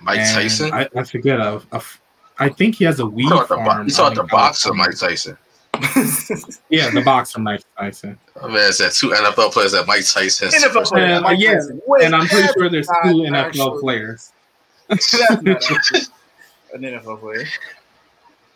[0.00, 0.72] Mike and Tyson.
[0.72, 1.40] I, I forget.
[1.40, 2.00] A, a f-
[2.38, 3.84] I think he has a weed saw the, bo- farm.
[3.84, 5.36] you saw the in boxer, Mike Tyson.
[6.70, 8.18] Yeah, the boxer Mike Tyson.
[8.40, 10.48] Oh, man, said two NFL players that Mike Tyson.
[10.48, 11.80] NFL player, Uh, Mike yeah, Tyson.
[12.02, 12.92] And I'm pretty sure there's two
[13.24, 14.32] NFL actually- players.
[16.70, 17.44] That's not actually an NFL player.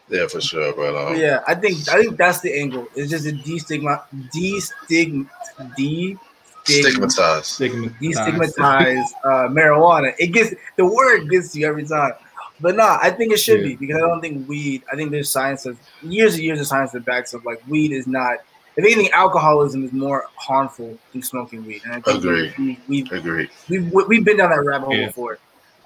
[0.08, 2.88] Yeah, for sure, but um, yeah, I think I think that's the angle.
[2.96, 4.02] It's just a destigma,
[4.34, 5.28] destigma,
[5.76, 6.16] de
[6.64, 7.46] stigmatized.
[7.46, 8.00] Stigmatized.
[8.00, 10.12] destigmatize uh, marijuana.
[10.18, 12.12] It gets the word gets you every time.
[12.60, 13.68] But nah, I think it should Yeah.
[13.68, 14.82] be because I don't think weed.
[14.92, 17.92] I think there's science of years and years of science that backs up like weed
[17.92, 18.38] is not.
[18.76, 21.82] If anything, alcoholism is more harmful than smoking weed.
[21.84, 22.52] And I think Agree.
[22.58, 23.48] We, we've, Agree.
[23.68, 25.06] we've we've been down that rabbit hole Yeah.
[25.06, 25.38] before.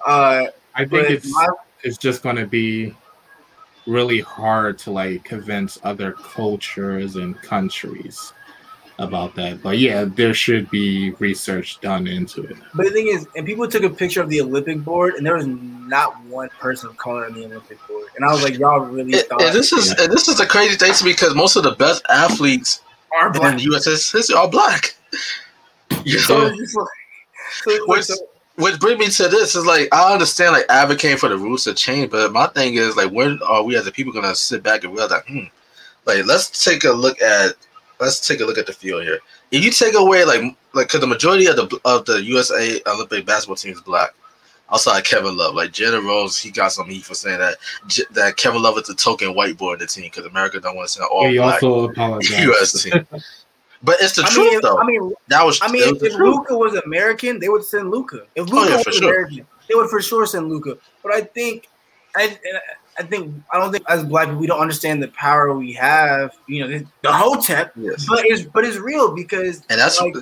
[0.05, 1.47] Uh, I think it's my,
[1.85, 2.93] it's just going to be
[3.87, 8.33] really hard to like convince other cultures and countries
[8.97, 9.61] about that.
[9.61, 12.57] But yeah, there should be research done into it.
[12.73, 15.35] But the thing is, and people took a picture of the Olympic board, and there
[15.35, 18.07] was not one person of color on the Olympic board.
[18.15, 20.45] And I was like, y'all really And, thought and this is and this is the
[20.45, 22.81] crazy thing to me because most of the best athletes
[23.21, 23.85] our in the U.S.
[23.85, 24.95] history are black.
[26.03, 26.87] You So know, it's just so
[27.71, 28.15] it's like Which- so-
[28.55, 31.73] which brings me to this is like I understand like advocating for the rules to
[31.73, 34.83] change, but my thing is like when are we as a people gonna sit back
[34.83, 35.43] and realize like hmm,
[36.05, 37.55] like let's take a look at
[37.99, 39.19] let's take a look at the field here.
[39.51, 40.41] If you take away like
[40.73, 44.13] like because the majority of the of the USA Olympic basketball team is black.
[44.73, 47.57] Outside Kevin Love, like Jalen Rose, he got some heat for saying that
[48.11, 50.87] that Kevin Love is the token white boy in the team because America don't want
[50.87, 51.93] to send all he black also.
[51.93, 52.83] U.S.
[52.83, 53.05] team.
[53.83, 54.79] But it's the I truth mean, though.
[54.79, 56.13] I mean, that was I mean, was if.
[56.13, 58.25] Luka was American, they would send Luka.
[58.35, 59.09] If Luka Oh, yeah, was sure.
[59.13, 60.77] American, they would for sure send Luka.
[61.03, 61.67] But I think,
[62.15, 62.37] I,
[62.97, 66.31] I think, I don't think as black people we don't understand the power we have.
[66.47, 68.05] You know, the, the Hotep, Yes.
[68.07, 70.15] but it's but it's real because and that's like,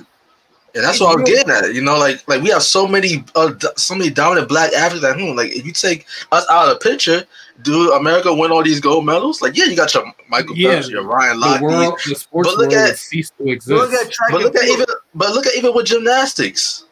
[0.74, 1.72] and that's what I'm getting at.
[1.74, 5.18] You know, like like we have so many uh, so many dominant black athletes at
[5.18, 5.36] home.
[5.36, 7.24] Like if you take us out of the picture,
[7.62, 9.40] do America win all these gold medals?
[9.40, 11.58] Like yeah, you got your Michael Yeah, Phelps, your Ryan Lochte.
[11.58, 14.40] The world, the sports But look world at- would cease to look at track But
[14.42, 16.84] look at even but look at even with gymnastics.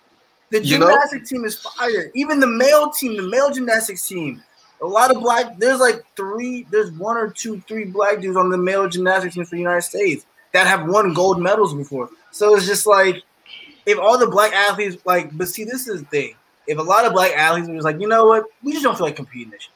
[0.50, 0.86] The You know?
[0.88, 2.10] gymnastic team is fire.
[2.14, 4.42] Even the male team, the male gymnastics team,
[4.82, 5.58] a lot of black.
[5.58, 6.66] There's like three.
[6.70, 9.82] There's one or two, three black dudes on the male gymnastics team for the United
[9.82, 12.10] States that have won gold medals before.
[12.32, 13.22] So it's just like
[13.86, 15.36] if all the black athletes like.
[15.36, 16.34] But see, this is the thing.
[16.66, 18.96] If a lot of black athletes were just like, you know what, we just don't
[18.96, 19.74] feel like competing this year.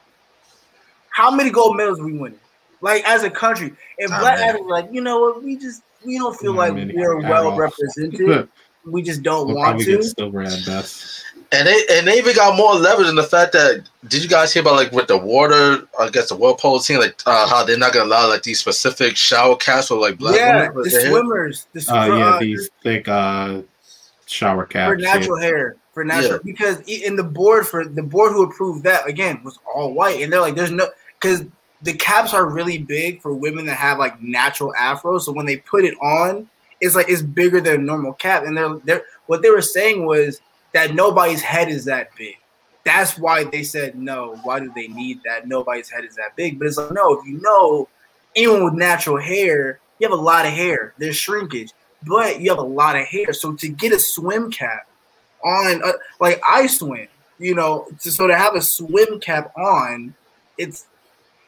[1.09, 2.39] How many gold medals are we winning?
[2.81, 4.49] Like as a country, if Not black many.
[4.49, 7.19] athletes were like, you know what, we just we don't feel Not like many we're
[7.23, 8.47] at well represented.
[8.85, 9.85] we just don't We'll want to.
[9.85, 11.23] get silver at best.
[11.51, 14.53] And they and they even got more leverage in the fact that did you guys
[14.53, 17.63] hear about like with the water I guess the world polo team like uh, how
[17.63, 20.85] they're not gonna allow like these specific shower caps for like black yeah, women with
[20.85, 21.09] the their hair?
[21.11, 23.61] swimmers, the Uh, for, yeah, these thick uh,
[24.27, 24.89] shower caps.
[24.89, 25.13] for yeah.
[25.13, 26.39] natural hair, for natural Yeah.
[26.43, 30.31] because in the board for the board who approved that again was all white, and
[30.31, 30.87] they're like, there's no
[31.19, 31.45] because
[31.81, 35.57] the caps are really big for women that have like natural afros, so when they
[35.57, 36.49] put it on,
[36.81, 40.05] it's like it's bigger than a normal cap, and they're they're what they were saying
[40.05, 40.41] was
[40.73, 42.35] that nobody's head is that big.
[42.83, 44.39] That's why they said no.
[44.43, 45.47] Why do they need that?
[45.47, 46.57] Nobody's head is that big.
[46.57, 47.19] But it's like no.
[47.19, 47.89] If you know
[48.35, 50.93] anyone with natural hair, you have a lot of hair.
[50.97, 51.71] There's shrinkage,
[52.05, 53.33] but you have a lot of hair.
[53.33, 54.87] So to get a swim cap
[55.43, 57.07] on, uh, like I swim,
[57.39, 60.13] you know, to, so to have a swim cap on,
[60.57, 60.85] it's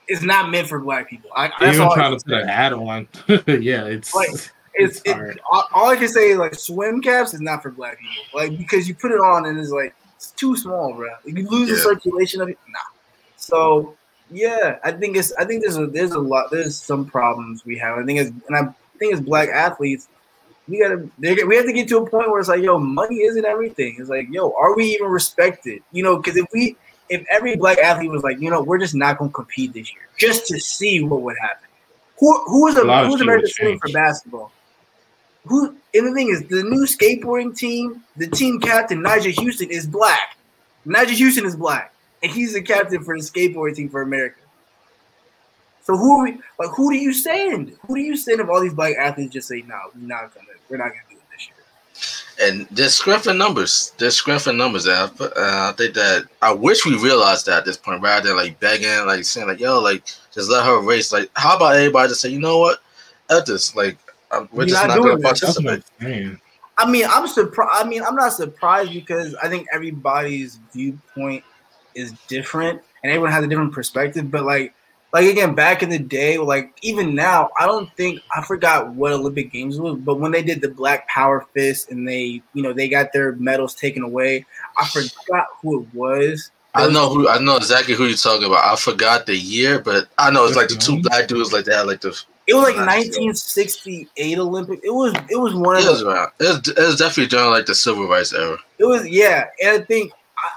[0.07, 1.29] it's not meant for black people.
[1.35, 2.51] I, that's Even all I trying to put an say.
[2.51, 3.07] ad on.
[3.61, 7.33] yeah, it's Like, It's, it's it, all, all I can say is like swim caps
[7.33, 8.23] is not for black people.
[8.33, 11.09] Like because you put it on and it's like it's too small, bro.
[11.25, 12.57] Like, you lose the circulation of it.
[12.69, 12.79] Nah.
[13.37, 13.95] So
[14.31, 17.77] yeah, I think it's I think there's a there's a lot there's some problems we
[17.77, 17.97] have.
[17.97, 20.07] I think it's and I think as black athletes,
[20.69, 23.45] we gotta we have to get to a point where it's like, yo, money isn't
[23.45, 23.95] everything.
[23.99, 25.81] It's like, yo, are we even respected?
[25.91, 26.77] You know, because if we
[27.09, 30.07] if every black athlete was like, you know, we're just not gonna compete this year,
[30.17, 31.67] just to see what would happen.
[32.19, 34.51] Who who is a, a who's America's team for basketball?
[35.45, 39.87] Who and the thing is, the new skateboarding team, the team captain Nyjah Huston is
[39.87, 40.37] black.
[40.85, 44.39] Nyjah Huston is black, and he's the captain for the skateboarding team for America.
[45.81, 47.75] So who are we, like who do you send?
[47.87, 50.48] Who do you send if all these black athletes just say no, we're not gonna
[50.69, 52.49] we're not gonna do it this year?
[52.49, 53.93] And there's scruffing numbers.
[53.97, 54.87] There's scruffing numbers.
[54.87, 58.37] I, uh, I think that I wish we realized that at this point rather than
[58.37, 61.11] like begging, like saying like yo, like just let her race.
[61.11, 62.79] Like how about everybody just say, you know what?
[63.29, 63.97] At this, like
[64.51, 65.83] we're just not, not gonna participate.
[66.79, 67.71] I mean, I'm surprised.
[67.73, 71.43] I mean, I'm not surprised because I think everybody's viewpoint
[71.93, 74.31] is different and everyone has a different perspective.
[74.31, 74.73] But like,
[75.11, 79.11] like again, back in the day, like even now, I don't think I forgot what
[79.11, 82.73] Olympic Games was, but when they did the Black Power Fist and they, you know,
[82.73, 84.45] they got their medals taken away,
[84.77, 86.51] I forgot who it was.
[86.75, 88.63] I know who I know exactly who you're talking about.
[88.63, 91.87] I forgot the year, but I know it's like the two black dudes like that,
[91.87, 92.09] like the.
[92.45, 94.79] It was like 1968 Olympic.
[94.83, 95.83] It was it was one of.
[95.83, 96.31] It was, around.
[96.39, 98.57] It was, it was definitely during like the civil rights era.
[98.77, 100.11] It was yeah, and I think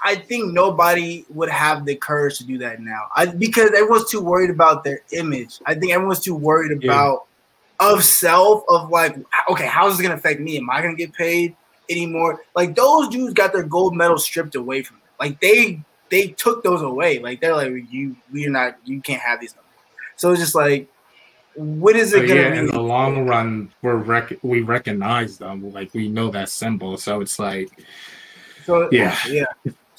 [0.04, 3.06] I think nobody would have the courage to do that now.
[3.14, 5.60] I, because everyone's too worried about their image.
[5.66, 7.26] I think everyone's too worried about
[7.80, 7.92] yeah.
[7.92, 9.16] of self of like,
[9.50, 10.56] okay, how is this gonna affect me?
[10.56, 11.56] Am I gonna get paid
[11.88, 12.40] anymore?
[12.54, 15.08] Like those dudes got their gold medal stripped away from them.
[15.20, 17.18] Like they they took those away.
[17.18, 19.54] Like they're like, you we're not you can't have these.
[20.16, 20.88] So it's just like,
[21.54, 22.58] what is it gonna yeah, be?
[22.58, 25.72] In the long run, we're rec- we recognize them.
[25.72, 26.96] Like we know that symbol.
[26.96, 27.70] So it's like
[28.64, 29.44] so yeah, yeah.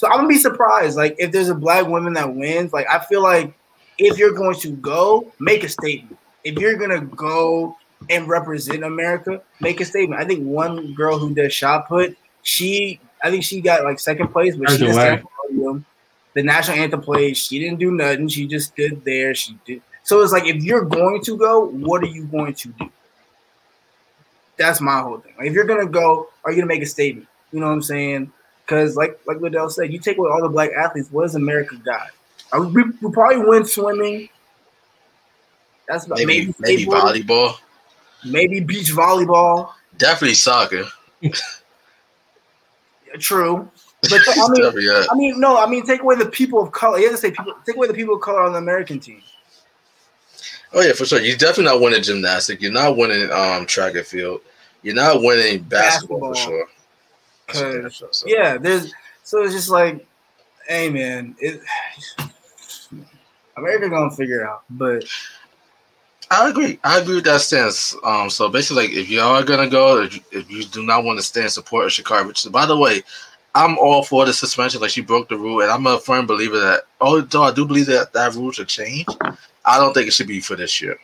[0.04, 0.98] So I'm gonna be surprised.
[0.98, 3.54] Like if there's a black woman that wins, like I feel like
[3.98, 6.18] if you're going to go, make a statement.
[6.44, 7.78] If you're gonna go
[8.10, 10.22] and represent America, make a statement.
[10.22, 14.28] I think one girl who does shot put, she I think she got like second
[14.34, 15.00] place, but she just
[15.48, 15.86] podium.
[16.34, 17.38] The national anthem played.
[17.38, 18.28] She didn't do nothing.
[18.28, 19.34] She just stood there.
[19.34, 19.82] She did.
[20.04, 22.89] So it's like if you're going to go, what are you going to do?
[24.58, 25.34] That's my whole thing.
[25.38, 27.30] Like if you're gonna go, are you gonna make a statement?
[27.54, 28.34] You know what I'm saying?
[28.65, 31.76] Because like like Ladale said, you take away all the black athletes, what has America
[31.84, 32.10] got?
[32.73, 34.30] We, we probably win swimming.
[35.88, 37.58] That's about, maybe maybe, maybe volleyball,
[38.26, 39.71] maybe beach volleyball.
[39.97, 40.86] Definitely soccer.
[43.19, 43.69] True,
[44.02, 46.99] but I mean, I mean, no, I mean, take away the people of color.
[46.99, 47.54] You have to say people.
[47.65, 49.21] Take away the people of color on the American team.
[50.73, 51.21] Oh yeah, for sure.
[51.21, 52.62] You're definitely not winning gymnastics.
[52.62, 54.41] You're not winning um, track and field.
[54.82, 56.34] You're not winning basketball, basketball.
[56.34, 56.67] for sure.
[57.47, 60.06] Cause yeah, there's so it's just like,
[60.67, 61.62] hey man, it
[63.58, 65.06] America gonna figure it out, but
[66.32, 66.79] I agree.
[66.84, 67.95] I agree with that stance.
[68.03, 71.03] Um, so basically, like, if you are gonna go, if you, if you do not
[71.03, 73.03] want to stand support of Sha'Carri, which by the way,
[73.56, 74.82] I'm all for the suspension.
[74.82, 77.86] Like she broke the rule, and I'm a firm believer that although I do believe
[77.88, 79.06] that that rule should change,
[79.65, 80.97] I don't think it should be for this year.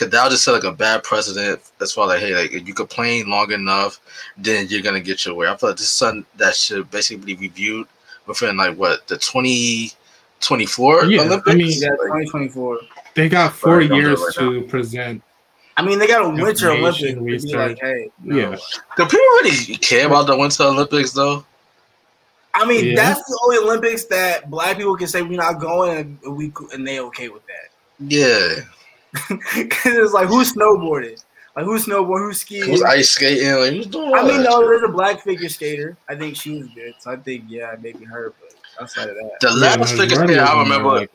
[0.00, 2.66] Cause that'll just set like a bad precedent as far as like, hey, like if
[2.66, 4.00] you complain long enough,
[4.38, 5.46] then you're gonna get your way.
[5.46, 7.86] I feel like this is something that should basically be reviewed
[8.26, 11.50] within like what the 2024 yeah, Olympics.
[11.50, 12.80] I mean, yeah, 2024.
[13.14, 14.66] They got four years right to now.
[14.68, 15.22] present.
[15.76, 17.44] I mean, they got a Winter Olympics.
[17.52, 18.36] Like, hey, no.
[18.36, 18.56] yeah.
[18.96, 21.44] Do people really care about the Winter Olympics though?
[22.54, 22.94] I mean, yeah.
[22.96, 26.88] that's the only Olympics that black people can say we're not going, and we and
[26.88, 27.68] they okay with that.
[27.98, 28.64] Yeah.
[29.54, 31.22] Because it's like who snowboarded,
[31.56, 34.14] like who snowboarded, who skied, who's ice skating, like who's doing.
[34.14, 35.96] I mean, no, there's a black figure skater.
[36.08, 38.32] I think she was good, so I think yeah, maybe her.
[38.40, 41.10] But outside of that, the last figure skater I remember, like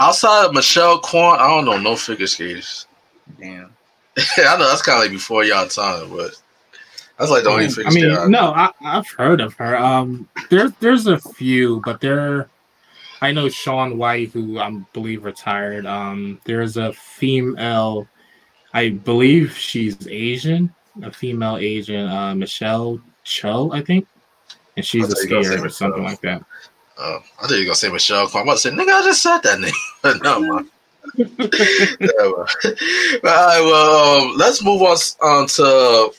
[0.00, 2.86] outside of Michelle Kwan, I don't know no figure skaters.
[3.38, 3.74] Damn.
[4.18, 6.40] I know that's kind of like before y'all time, but
[7.18, 7.90] that's like the only figure.
[7.90, 9.76] I mean, no, I, have heard of her.
[9.76, 12.48] Um, there's there's a few, but they're
[13.22, 15.86] I know Shaun White, who I believe retired.
[15.86, 18.08] Um, there's a female,
[18.74, 24.08] I believe she's Asian, a female Asian, uh, Michelle Cho, I think,
[24.76, 26.44] and she's a skier or something like that.
[26.98, 28.28] Oh, I thought you were gonna say Michelle.
[28.34, 29.72] I'm about to say, nigga, I just said that name,
[30.24, 30.70] no, man.
[31.14, 32.46] yeah, well.
[32.64, 36.10] All right, well, um, let's move on, on to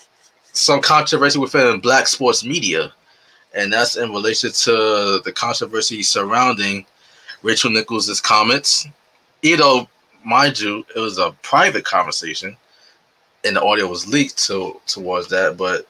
[0.54, 2.94] some controversy within black sports media,
[3.54, 6.86] and that's in relation to the controversy surrounding
[7.44, 8.88] Rachel Nichols' comments.
[9.42, 9.88] You know,
[10.24, 12.58] mind you, it was a private conversation,
[13.44, 15.58] and the audio was leaked to towards that.
[15.58, 15.88] But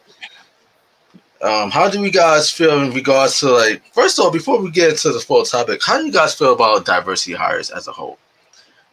[1.42, 3.82] um, how do you guys feel in regards to like?
[3.94, 6.54] First of all, before we get into the full topic, how do you guys feel
[6.54, 8.18] about diversity hires as a whole?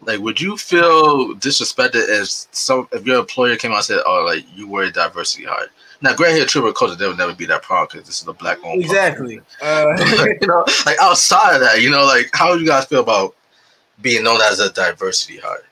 [0.03, 4.25] like, would you feel disrespected if some if your employer came out and said, "Oh,
[4.25, 5.71] like you were a diversity hire"?
[6.03, 8.33] Now, granted, here triple culture there would never be that problem because this is a
[8.33, 9.41] black owned exactly.
[9.63, 9.95] Uh,
[10.41, 13.37] you know, like outside of that, you know, like how do you guys feel about
[14.01, 15.65] being known as a diversity hire?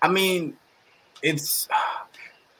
[0.00, 0.56] I mean,
[1.22, 1.68] it's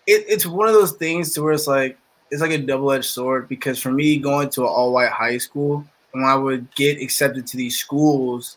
[0.06, 1.98] it, it's one of those things to where it's like
[2.30, 5.38] it's like a double edged sword because for me going to an all white high
[5.38, 8.56] school when I would get accepted to these schools,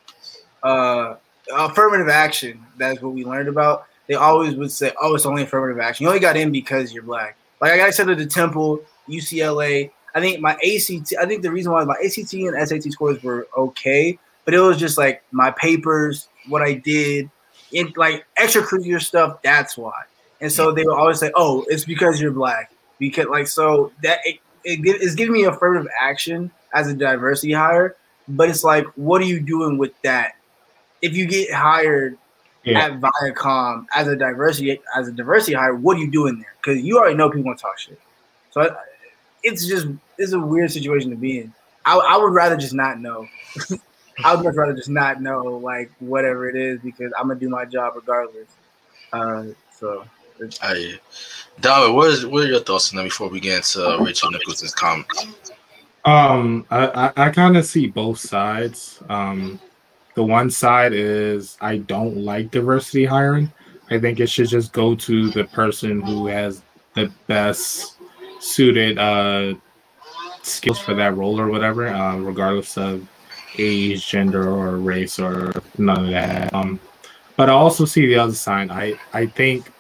[0.63, 1.15] uh,
[1.53, 3.85] affirmative action that's what we learned about.
[4.07, 6.03] They always would say, "Oh, it's only affirmative action.
[6.03, 9.91] You only got in because you're black." Like I got accepted to Temple, UCLA.
[10.13, 11.13] I think my ACT.
[11.19, 14.77] I think the reason why my ACT and SAT scores were okay, but it was
[14.77, 17.29] just like my papers, what I did,
[17.71, 19.41] in like extracurricular stuff.
[19.41, 20.03] That's why.
[20.39, 24.19] And so they would always say, "Oh, it's because you're black." Because like so that
[24.23, 27.95] it, it is giving me affirmative action as a diversity hire,
[28.27, 30.33] but it's like, what are you doing with that?
[31.01, 32.17] If you get hired
[32.63, 32.85] yeah.
[32.85, 36.53] at Viacom as a diversity as a diversity hire, what are you doing there?
[36.61, 37.99] Because you already know people want to talk shit.
[38.51, 38.75] So
[39.43, 39.87] it's just
[40.17, 41.53] it's a weird situation to be in.
[41.85, 43.27] I, I would rather just not know.
[44.23, 47.49] I would much rather just not know like whatever it is because I'm gonna do
[47.49, 48.49] my job regardless.
[49.13, 50.05] Uh, so.
[50.61, 50.99] Hey,
[51.61, 54.29] David, what, is, what are your thoughts on that before we get into uh, Rachel
[54.29, 55.25] Nicholson's comments?
[56.05, 56.87] Um, I,
[57.17, 59.01] I, I kind of see both sides.
[59.09, 59.59] Um,
[60.17, 63.53] the one side is I don't like diversity hiring.
[63.91, 66.63] I think it should just go to the person who has
[66.95, 67.97] the best
[68.39, 69.53] suited uh,
[70.41, 73.07] skills for that role or whatever, uh, regardless of
[73.59, 76.51] age, gender, or race, or none of that.
[76.51, 76.79] Um,
[77.35, 78.71] but I also see the other side.
[78.71, 79.71] I, I think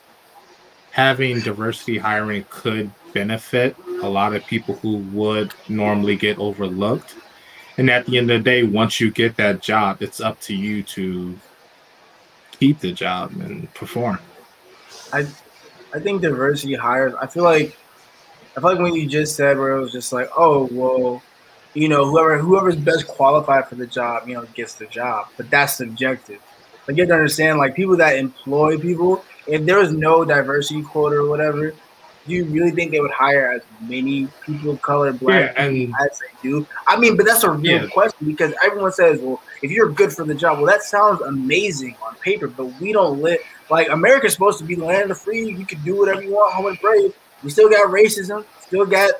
[0.91, 7.15] having diversity hiring could benefit a lot of people who would normally get overlooked.
[7.77, 10.55] And at the end of the day, once you get that job, it's up to
[10.55, 11.37] you to
[12.51, 14.19] keep the job and perform.
[15.13, 15.27] I
[15.93, 17.13] I think diversity hires.
[17.15, 17.77] I feel like
[18.55, 21.21] I feel like when you just said where it was just like, oh well,
[21.73, 25.27] you know, whoever whoever's best qualified for the job, you know, gets the job.
[25.37, 26.41] But that's subjective.
[26.87, 30.81] Like you have to understand, like people that employ people, if there was no diversity
[30.81, 31.73] quota or whatever,
[32.27, 35.93] do you really think they would hire as many people of color, black, yeah, and,
[36.01, 36.67] as they do?
[36.85, 37.87] I mean, but that's a real yeah.
[37.87, 41.95] question because everyone says, well, if you're good for the job, well, that sounds amazing
[42.05, 45.15] on paper, but we don't live like America's supposed to be the land of the
[45.15, 45.51] free.
[45.51, 47.13] You can do whatever you want, home and brave.
[47.43, 49.11] We still got racism, still got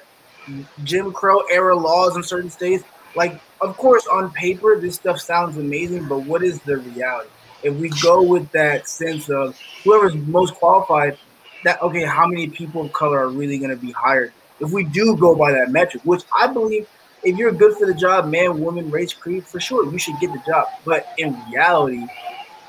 [0.84, 2.84] Jim Crow era laws in certain states.
[3.16, 7.30] Like, of course, on paper, this stuff sounds amazing, but what is the reality?
[7.64, 11.18] If we go with that sense of whoever's most qualified,
[11.64, 14.34] that okay, how many people of color are really going to be hired?
[14.60, 16.88] If we do go by that metric, which I believe,
[17.24, 20.32] if you're good for the job, man, woman, race, creed, for sure, you should get
[20.34, 20.68] the job.
[20.86, 22.08] But in reality,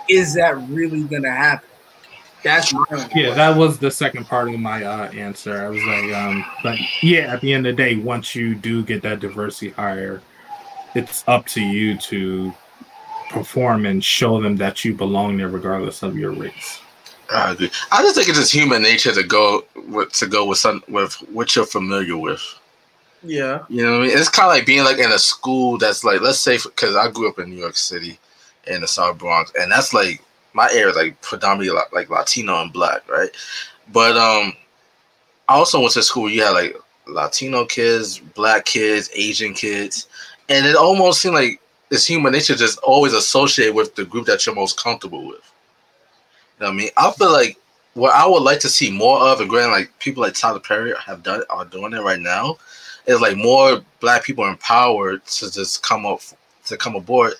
[0.09, 1.69] is that really going to happen?
[2.45, 2.85] That's my
[3.15, 3.35] yeah.
[3.35, 5.61] That was the second part of my uh, answer.
[5.61, 8.85] I was like, um, but yeah, at the end of the day, once you do
[8.85, 10.23] get that diversity hire,
[10.95, 12.53] it's up to you to
[13.31, 16.81] perform and show them that you belong there, regardless of your race.
[17.31, 17.71] I agree.
[17.93, 21.15] I just think it's just human nature to go with to go with some with
[21.31, 22.43] what you're familiar with.
[23.23, 24.19] Yeah, you know what I mean.
[24.19, 27.11] It's kind of like being like in a school that's like, let's say, because I
[27.11, 28.19] grew up in New York City,
[28.67, 30.23] in the South Bronx, and that's like
[30.53, 33.31] my area, is like predominantly like Latino and Black, right?
[33.93, 34.55] But um,
[35.49, 36.31] I also went to school.
[36.31, 36.77] You had like
[37.07, 40.07] Latino kids, Black kids, Asian kids,
[40.49, 41.61] and it almost seemed like
[41.91, 45.53] it's human nature just always associate with the group that you're most comfortable with.
[46.61, 46.91] I mean?
[46.97, 47.59] I feel like
[47.95, 50.93] what I would like to see more of, and granted, like people like Tyler Perry
[51.05, 52.59] have done are doing it right now,
[53.07, 56.21] is like more black people empowered to just come up
[56.67, 57.33] to come aboard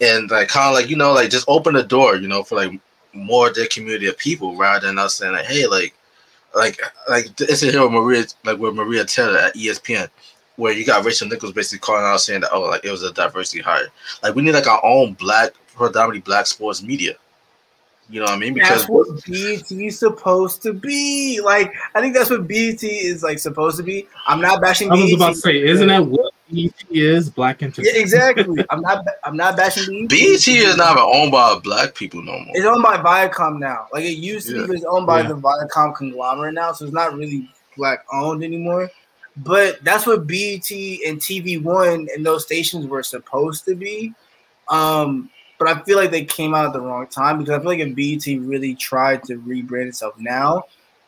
[0.00, 2.56] and like kind of like you know like just open the door, you know, for
[2.56, 2.78] like
[3.12, 5.94] more of their community of people rather than us saying like, hey, like
[6.54, 10.08] like like it's a hero Maria like with Maria Taylor at ESPN
[10.56, 13.12] where you got Rachel Nichols basically calling out saying that oh like it was a
[13.12, 13.88] diversity hire.
[14.22, 17.14] Like we need like our own black predominantly black sports media.
[18.08, 18.54] You know what I mean?
[18.54, 21.40] Because that's what BET is supposed to be.
[21.42, 24.06] Like, I think that's what BET is like supposed to be.
[24.28, 24.90] I'm not bashing.
[24.90, 27.28] I was BET, about to say, isn't that what BET is?
[27.28, 27.96] Black entertainment.
[27.96, 28.64] Yeah, exactly.
[28.70, 29.04] I'm not.
[29.24, 30.18] I'm not bashing BET.
[30.18, 32.52] BET is not owned by black people no more.
[32.54, 33.88] It's owned by Viacom now.
[33.92, 34.60] Like it used to yeah.
[34.62, 35.28] be, but it's owned by yeah.
[35.28, 38.88] the Viacom conglomerate now, so it's not really black owned anymore.
[39.38, 44.14] But that's what BET and TV One and those stations were supposed to be.
[44.68, 45.28] Um,
[45.58, 47.80] but I feel like they came out at the wrong time because I feel like
[47.80, 50.64] if BET really tried to rebrand itself now,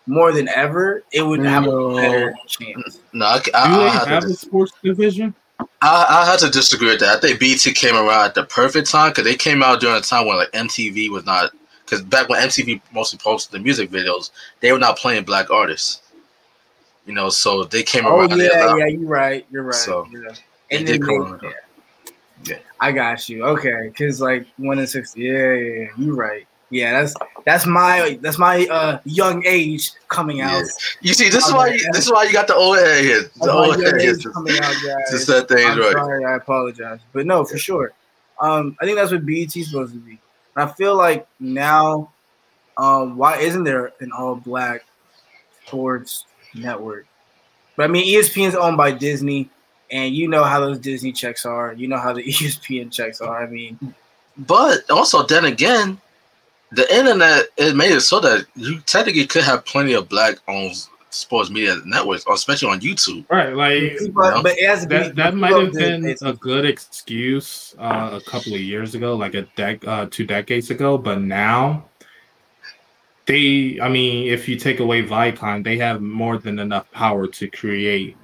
[0.07, 1.91] more than ever, it would have no.
[1.91, 3.01] a better chance.
[3.13, 5.35] No, I, I, do they I have a sports division?
[5.83, 7.19] I, I had to disagree with that.
[7.19, 10.01] I think BET came around at the perfect time because they came out during a
[10.01, 11.51] time when like MTV was not
[11.85, 14.31] because back when MTV mostly posted the music videos,
[14.61, 16.03] they were not playing black artists.
[17.07, 18.33] You know, so they came Oh around.
[18.33, 19.47] it a yeah, yeah, you're right.
[19.51, 19.75] You're right.
[19.75, 20.29] So, yeah.
[20.71, 21.41] they And did then come they- around.
[21.43, 21.51] yeah.
[22.45, 22.59] Yeah.
[22.81, 23.45] I got you.
[23.45, 25.23] Okay, because like one in sixty.
[25.23, 25.87] Yeah, yeah, yeah.
[25.97, 26.47] You're right.
[26.71, 27.15] Yeah, that's
[27.45, 30.59] that's my that's my uh young age coming out.
[30.61, 30.71] Yeah.
[31.01, 33.31] You see, this is why you, this is why you got the old head here.
[33.41, 34.17] The old head here.
[34.17, 35.25] coming out, guys.
[35.25, 35.93] set things I'm right.
[35.93, 37.01] sorry, I apologize.
[37.13, 37.93] But no, for sure.
[38.41, 40.21] Um, I think that's what BET is supposed to be.
[40.57, 42.13] And I feel like now,
[42.77, 44.85] um, why isn't there an all black
[45.67, 47.07] sports network?
[47.77, 49.51] But I mean, ESPN is owned by Disney,
[49.91, 51.73] and you know how those Disney checks are.
[51.73, 53.43] You know how the ESPN checks are.
[53.43, 53.79] I mean,
[54.37, 56.01] But also, then again,
[56.73, 60.77] the internet it made it so that you technically could have plenty of black-owned
[61.11, 63.25] sports media networks, especially on YouTube.
[63.31, 66.67] Right, like but, but it has to that that might have been it's- a good
[66.67, 70.99] excuse uh, a couple of years ago, like a dec uh, two decades ago.
[70.99, 71.87] But now,
[73.27, 77.49] they, I mean, if you take away Viacom, they have more than enough power to
[77.49, 78.17] create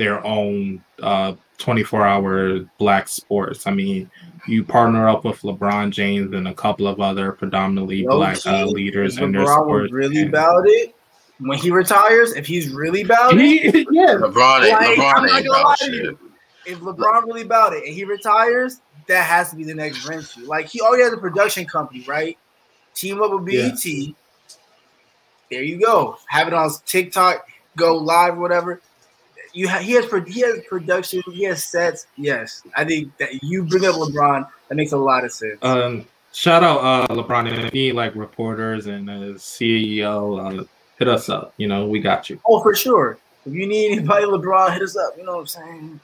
[0.00, 3.66] their own uh, 24 hour black sports.
[3.66, 4.10] I mean,
[4.48, 8.64] you partner up with LeBron James and a couple of other predominantly Low black uh,
[8.64, 9.92] leaders if in their LeBron was sports.
[9.92, 10.96] really and- about it.
[11.38, 15.36] When he retires, if he's really about it, yeah, LeBron ain't, Like, LeBron I'm not
[15.38, 15.94] ain't gonna lie about to shit.
[16.04, 16.18] you.
[16.66, 20.44] if LeBron really about it and he retires, that has to be the next Renfrew.
[20.46, 22.36] Like he already has a production company, right?
[22.94, 23.74] Team up with Yeah.
[25.50, 26.18] There you go.
[26.26, 27.46] Have it on TikTok,
[27.76, 28.80] go live, whatever.
[29.52, 32.06] You ha- he has pro- he has production, he has sets.
[32.16, 34.46] Yes, I think that you bring up LeBron.
[34.68, 35.58] That makes a lot of sense.
[35.62, 36.78] Um, shout out
[37.10, 40.60] uh, LeBron and any like reporters and uh, CEO.
[40.60, 40.64] Uh,
[40.98, 41.54] hit us up.
[41.56, 42.40] You know, we got you.
[42.46, 43.18] oh, for sure.
[43.46, 45.14] If you need anybody, LeBron, hit us up.
[45.16, 46.00] You know what I'm saying?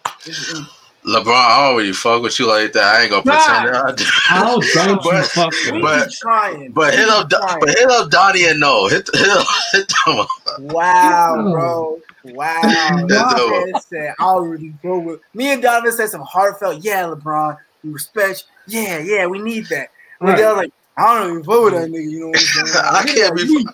[1.07, 2.82] LeBron, I don't really fuck with you like that.
[2.82, 3.44] I ain't gonna Nah.
[3.47, 4.05] pretend that I do.
[4.07, 6.72] How don't you But- fuck we with But- be trying.
[6.72, 9.92] But We hit be up, but hit up Donnie and no, hit, hit up, hit
[10.07, 10.28] them up.
[10.61, 11.98] Wow, bro.
[12.24, 13.04] Wow.
[13.09, 17.90] Donovan said, I already go with me and Donovan said some heartfelt, yeah, LeBron, we
[17.90, 18.80] respect you.
[18.80, 19.90] Yeah, yeah, we need that.
[20.20, 20.44] But Right.
[20.44, 22.84] was like, I don't even vote with that nigga, you know what I'm saying?
[22.90, 23.66] I can't be,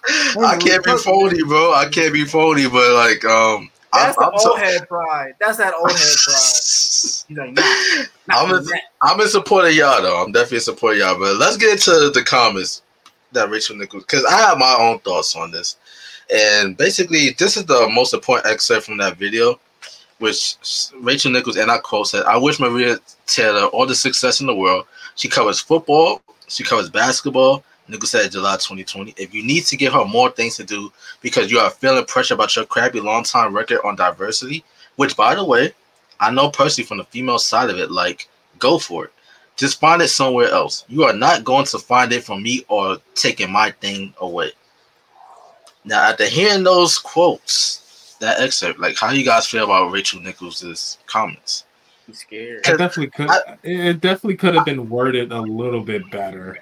[0.45, 1.73] I can't be phony, bro.
[1.73, 5.33] I can't be phony, but like, um, That's I'm, the I'm, so- old head pride.
[5.41, 6.59] That's that old head pride.
[7.31, 8.67] Like, nah, I'm in.
[9.01, 10.23] I'm in support of y'all though.
[10.23, 11.19] I'm definitely in support of y'all.
[11.19, 12.83] But let's get into the comments
[13.33, 15.77] that Rachel Nichols because I have my own thoughts on this.
[16.33, 19.61] And basically, this is the most important excerpt from that video,
[20.19, 20.57] which
[21.01, 24.55] Rachel Nichols and I quote said, "I wish Maria Taylor all the success in the
[24.55, 24.87] world.
[25.17, 29.13] She covers football, she covers basketball." Nichols said July 2020.
[29.19, 32.35] If you need to give her more things to do because you are feeling pressure
[32.35, 34.65] about your crappy long time record on diversity,
[34.97, 35.75] which by the way,
[36.21, 38.29] I know personally from the female side of it, like
[38.59, 39.13] go for it.
[39.57, 40.85] Just find it somewhere else.
[40.89, 44.53] You are not going to find it from me or taking my thing away.
[45.85, 50.99] Now, after hearing those quotes, that excerpt, like how you guys feel about Rachel Nichols'
[51.07, 51.65] comments?
[52.07, 52.67] He's scared.
[52.67, 53.31] It definitely could.
[53.63, 56.59] it definitely could have been worded a little bit better.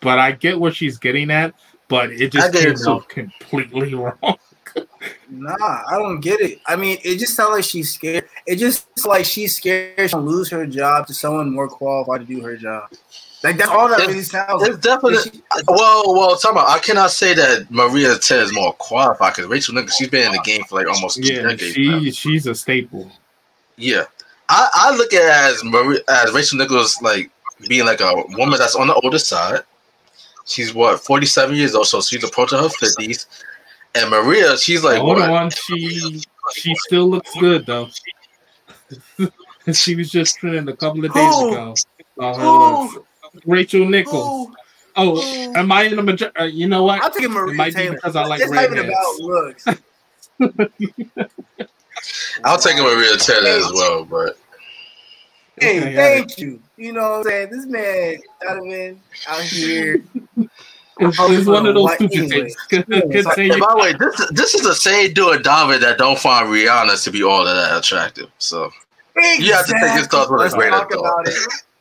[0.00, 1.54] But I get what she's getting at.
[1.88, 2.90] But it just came it too.
[2.90, 4.38] off completely wrong.
[5.30, 5.54] Nah,
[5.88, 6.60] I don't get it.
[6.66, 8.28] I mean, it just sounds like she's scared.
[8.46, 12.40] It just like she's scared she'll lose her job to someone more qualified to do
[12.40, 12.90] her job.
[13.46, 14.70] Like that's all that It's- really sounds like.
[14.72, 16.36] It's definitely She- well, well.
[16.36, 16.68] Talk about.
[16.68, 20.32] I cannot say that Maria Taylor is more qualified because Rachel Nichols, she's been in
[20.32, 21.78] the game for like almost two Yeah, decades.
[21.78, 22.00] now.
[22.00, 23.10] she she's a staple.
[23.76, 24.04] Yeah,
[24.48, 27.30] I, I look at it as Maria, as Rachel Nichols like
[27.68, 29.60] being like a woman that's on the older side.
[30.44, 33.26] She's what forty seven years old, so she's approaching her fifties.
[33.94, 35.30] And Maria, she's like Hold what?
[35.30, 36.20] on, she
[36.54, 37.88] she still looks good though.
[39.72, 41.52] she was just trending a couple of days Who?
[41.52, 41.74] ago.
[42.20, 42.94] Uh, on her Who?
[42.94, 43.05] looks.
[43.44, 44.46] Rachel Nichols.
[44.48, 44.52] Ooh,
[44.98, 45.52] Oh, ooh.
[45.54, 46.38] am I in the majority?
[46.38, 47.02] Uh, you know what?
[47.02, 47.96] I'm taking It Maria might be Taylor.
[47.96, 48.88] because I like it's not even redheads.
[48.88, 49.66] about looks.
[52.44, 54.38] I'll take Maria Taylor as well, but
[55.58, 56.60] Hey, Okay, thank you.
[56.76, 57.50] You know what I'm saying?
[57.50, 60.04] This man, Donovan, out here.
[60.98, 62.56] It's, Oh, it's one of those stupid things.
[62.88, 63.60] Yeah, Continue.
[63.60, 67.10] by the way, this this is the same dude David that don't find Rihanna to
[67.10, 68.30] be all of that attractive.
[68.38, 68.70] So
[69.14, 71.00] You have to take his thoughts with a grain of talk thought.
[71.00, 71.34] about it.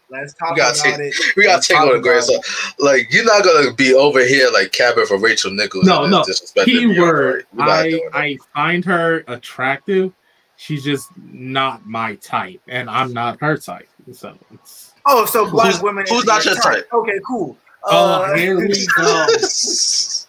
[0.09, 1.35] Let's talk You gotta about take- it.
[1.35, 2.21] we gotta Let's take on a grain.
[2.21, 2.39] So,
[2.79, 5.85] like, you're not gonna be over here like capping for Rachel Nichols.
[5.85, 6.21] No, no.
[6.21, 7.15] disrespecting Rihanna, Keyword.
[7.25, 7.43] right?
[7.53, 8.21] We're not I.
[8.23, 10.11] I find her attractive.
[10.57, 13.89] She's just not my type, and I'm not her type.
[14.13, 16.05] So it's, Oh, so black Who's- women.
[16.09, 16.87] who's not your type?
[16.93, 17.57] Okay, cool.
[17.83, 19.25] oh, Uh, here we go.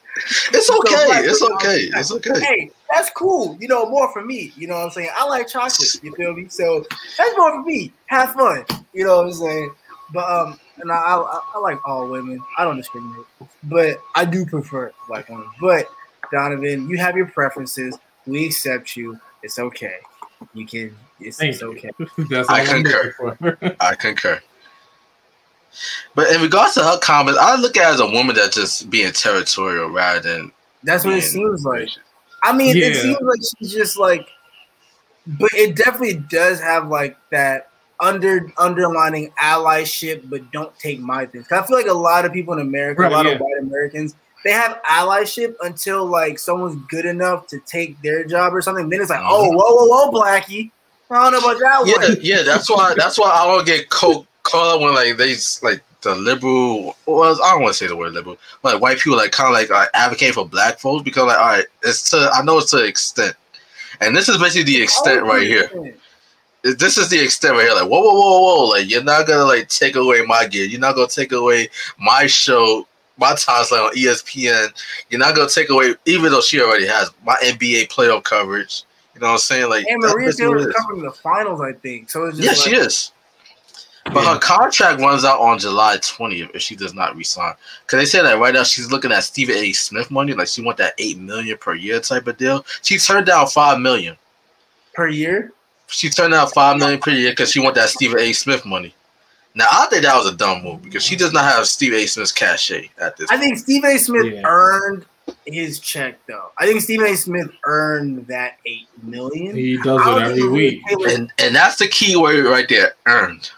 [0.52, 0.96] it's okay.
[0.96, 1.90] So It's okay.
[1.94, 2.40] are- It's okay.
[2.40, 3.56] Hey, that's cool.
[3.60, 4.52] You know, more for me.
[4.56, 5.10] You know what I'm saying?
[5.14, 6.00] I like chocolate.
[6.02, 6.48] You feel me?
[6.48, 6.84] So
[7.18, 7.92] that's more for me.
[8.06, 8.64] Have fun.
[8.92, 9.74] You know what I'm saying?
[10.12, 12.42] But um, and I, I I like all women.
[12.58, 13.26] I don't discriminate,
[13.64, 15.48] but I do prefer black women.
[15.60, 15.88] But
[16.32, 17.98] Donovan, you have your preferences.
[18.26, 19.18] We accept you.
[19.42, 19.96] It's okay.
[20.54, 20.96] You can.
[21.20, 21.90] It's, it's okay.
[22.30, 23.14] That's I all I'm concur.
[23.38, 23.76] looking for.
[23.80, 24.40] I concur.
[26.14, 28.90] But in regards to her comments, I look at it as a woman that's just
[28.90, 30.52] being territorial rather than.
[30.82, 31.88] That's what it seems like.
[32.42, 34.28] I mean, it seems like she's just like,
[35.26, 41.48] but it definitely does have like that under underlining allyship, but don't take my things.
[41.48, 43.32] 'Cause I feel like a lot of people in America, Right, a lot yeah.
[43.32, 44.14] of white Americans,
[44.44, 48.88] they have allyship until like someone's good enough to take their job or something.
[48.88, 49.28] Then it's like, mm-hmm.
[49.30, 50.70] oh, whoa, whoa, whoa, Blackie.
[51.10, 52.18] I don't know about that Yeah, one.
[52.20, 52.42] yeah.
[52.42, 52.94] That's why.
[52.96, 56.96] That's why I don't get co- caught it when like they like the liberal.
[57.06, 58.38] Well, I don't want to say the word liberal.
[58.62, 61.38] but, Like white people like kind of like uh, advocate for black folks because like
[61.38, 63.34] all right, it's to I know it's to extent,
[64.00, 65.68] and this is basically the extent right here.
[66.62, 67.74] this is the extent right here.
[67.74, 68.64] Like, whoa, whoa, whoa, whoa!
[68.70, 70.64] Like, you're not gonna like take away my gear.
[70.64, 71.68] You're not gonna take away
[71.98, 72.86] my show,
[73.18, 74.68] my time slot on ESPN.
[75.10, 78.84] You're not gonna take away, even though she already has my NBA playoff coverage.
[79.14, 79.70] You know what I'm saying?
[79.70, 80.76] Like, And that's Maria basically what Taylor's it is.
[80.76, 82.10] covering the finals, I think.
[82.10, 83.12] So it's just yeah, like, she is.
[84.12, 84.34] But Yeah.
[84.34, 87.54] her contract runs out on July 20th if she does not resign.
[87.84, 89.72] Because they say that right now she's looking at Stephen A.
[89.72, 92.64] Smith money, like she want that eight million per year type of deal.
[92.82, 94.16] She turned down five million.
[94.94, 95.52] per year.
[95.88, 98.32] she turned down five million per year because she want that Stephen A.
[98.32, 98.94] Smith money.
[99.54, 102.06] Now I think that was a dumb move because she does not have Stephen A.
[102.06, 103.30] Smith's cachet at this.
[103.30, 103.98] I think Stephen A.
[103.98, 104.42] Smith Yeah.
[104.44, 105.04] earned
[105.44, 106.50] his check though.
[106.58, 107.16] I think Stephen A.
[107.16, 109.54] Smith earned that eight million.
[109.54, 110.80] He does it every week.
[111.08, 113.50] And and that's the key word right there, earned.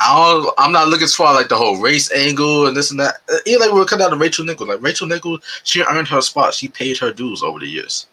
[0.00, 3.16] I don't, I'm not looking for like the whole race angle and this and that.
[3.30, 4.68] Uh, Even like we we're coming down to Rachel Nichols.
[4.68, 6.54] Like Rachel Nichols, she earned her spot.
[6.54, 8.06] She paid her dues over the years.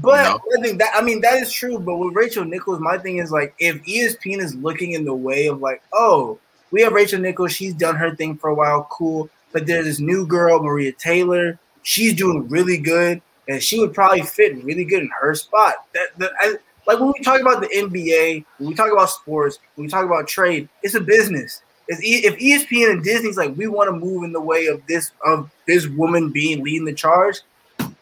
[0.00, 0.40] But No.
[0.58, 1.78] I think that I mean that is true.
[1.78, 5.46] But with Rachel Nichols, my thing is like if ESPN is looking in the way
[5.46, 6.38] of like, oh,
[6.70, 9.28] we have Rachel Nichols, she's done her thing for a while, cool.
[9.52, 14.22] But there's this new girl, Maria Taylor, she's doing really good, and she would probably
[14.22, 15.86] fit really good in her spot.
[15.94, 16.56] That, that I,
[16.86, 20.04] like when we talk about the NBA, when we talk about sports, when we talk
[20.04, 21.62] about trade, it's a business.
[21.88, 24.82] It's, E- if ESPN and Disney's like we want to move in the way of
[24.86, 27.40] this of this woman being leading the charge,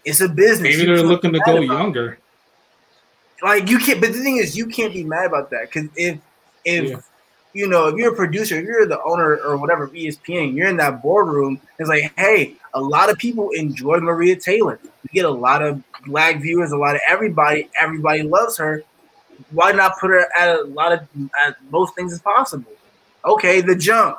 [0.05, 0.76] it's a business.
[0.76, 2.18] Maybe they're looking to go about it younger.
[3.43, 6.18] like you can't but the thing is you can't be mad about that because if
[6.64, 6.97] if Yeah.
[7.53, 10.68] you know if you're a producer if you're the owner or whatever of espn you're
[10.68, 15.24] in that boardroom it's like hey a lot of people enjoy maria taylor you get
[15.26, 18.82] a lot of black viewers a lot of everybody everybody loves her
[19.50, 21.00] why not put her at a lot of
[21.46, 22.72] at most things as possible
[23.24, 24.18] okay the jump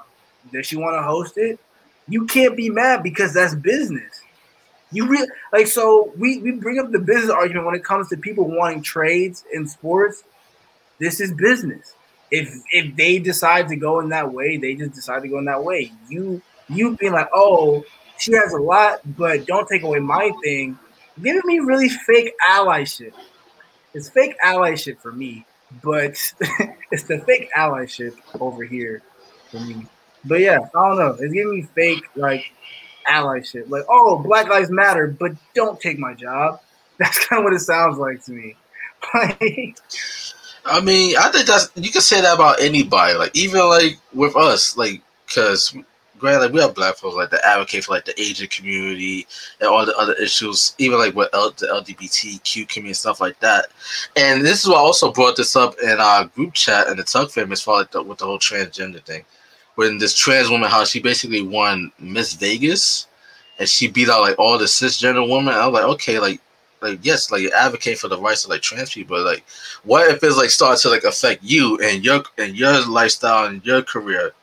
[0.52, 1.60] does she want to host it
[2.08, 4.22] you can't be mad because that's business
[4.96, 8.18] you really like so we we bring up the business argument when it comes to
[8.18, 10.24] people wanting trades in sports.
[11.00, 11.94] This is business.
[12.32, 15.46] If if they decide to go in that way, they just decide to go in
[15.46, 15.92] that way.
[16.10, 17.84] You you being like, oh,
[18.18, 20.80] she has a lot, but don't take away my thing.
[21.22, 23.14] Giving me really fake allyship.
[23.94, 25.46] It's fake allyship for me,
[25.82, 26.12] but
[26.92, 29.02] it's the fake allyship over here
[29.50, 29.86] for me.
[30.26, 31.18] But yeah, I don't know.
[31.20, 32.52] It's giving me fake like
[33.08, 33.70] allyship.
[33.70, 36.60] Like, oh, Black Lives Matter, but don't take my job.
[36.98, 38.56] That's kind of what it sounds like to me.
[40.66, 43.16] I mean, I think that's you can say that about anybody.
[43.16, 45.76] Like even like with us, like because
[46.26, 49.28] granted, like we have black folks like that advocate for like the Asian community
[49.62, 53.68] and all the other issues, even like with L- the LGBTQ community stuff like that.
[54.16, 57.04] And this is why I also brought this up in our group chat and the
[57.04, 59.24] Tug family as far like the, with the whole transgender thing.
[59.76, 63.08] When this trans woman, how she basically won Miss Vegas,
[63.60, 65.54] and she beat out like all the cisgender women.
[65.54, 66.42] I was like, okay, like.
[66.82, 69.20] Like yes, like you advocate for the rights of like trans people.
[69.24, 69.44] Like,
[69.86, 73.66] what if it's like start to like affect you and your and your lifestyle and
[73.66, 74.34] your career?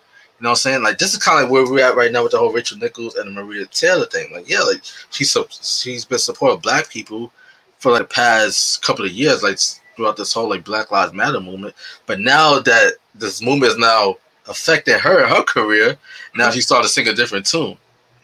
[0.42, 0.82] You know what I'm saying?
[0.82, 3.14] Like this is kind of where we're at right now with the whole Rachel Nichols
[3.14, 4.32] and the Maria Taylor thing.
[4.32, 7.32] Like, yeah, like she's so she's been supporting black people
[7.78, 9.56] for like the past couple of years, like
[9.94, 11.76] throughout this whole like Black Lives Matter movement.
[12.06, 14.16] But now that this movement is now
[14.48, 15.96] affecting her her career,
[16.34, 17.76] now she's starting to sing a different tune.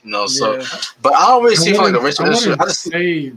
[0.03, 0.67] You know, so yeah.
[1.01, 3.33] but I don't see like a wouldn't- I I just say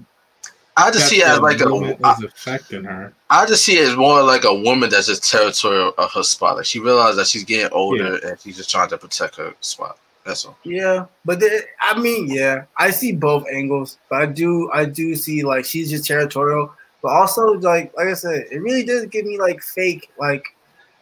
[0.78, 3.14] I just see it as like the a is affecting her.
[3.30, 6.58] I just see it as more like a woman that's just territorial of her spot.
[6.58, 9.98] Like she realized that she's getting older and she's just trying to protect her spot.
[10.26, 10.58] That's all.
[10.64, 15.16] Yeah, but the, I mean, yeah, I see both angles, but I do, I do
[15.16, 19.26] see like she's just territorial, but also like, like I said, it really does give
[19.26, 20.44] me like fake like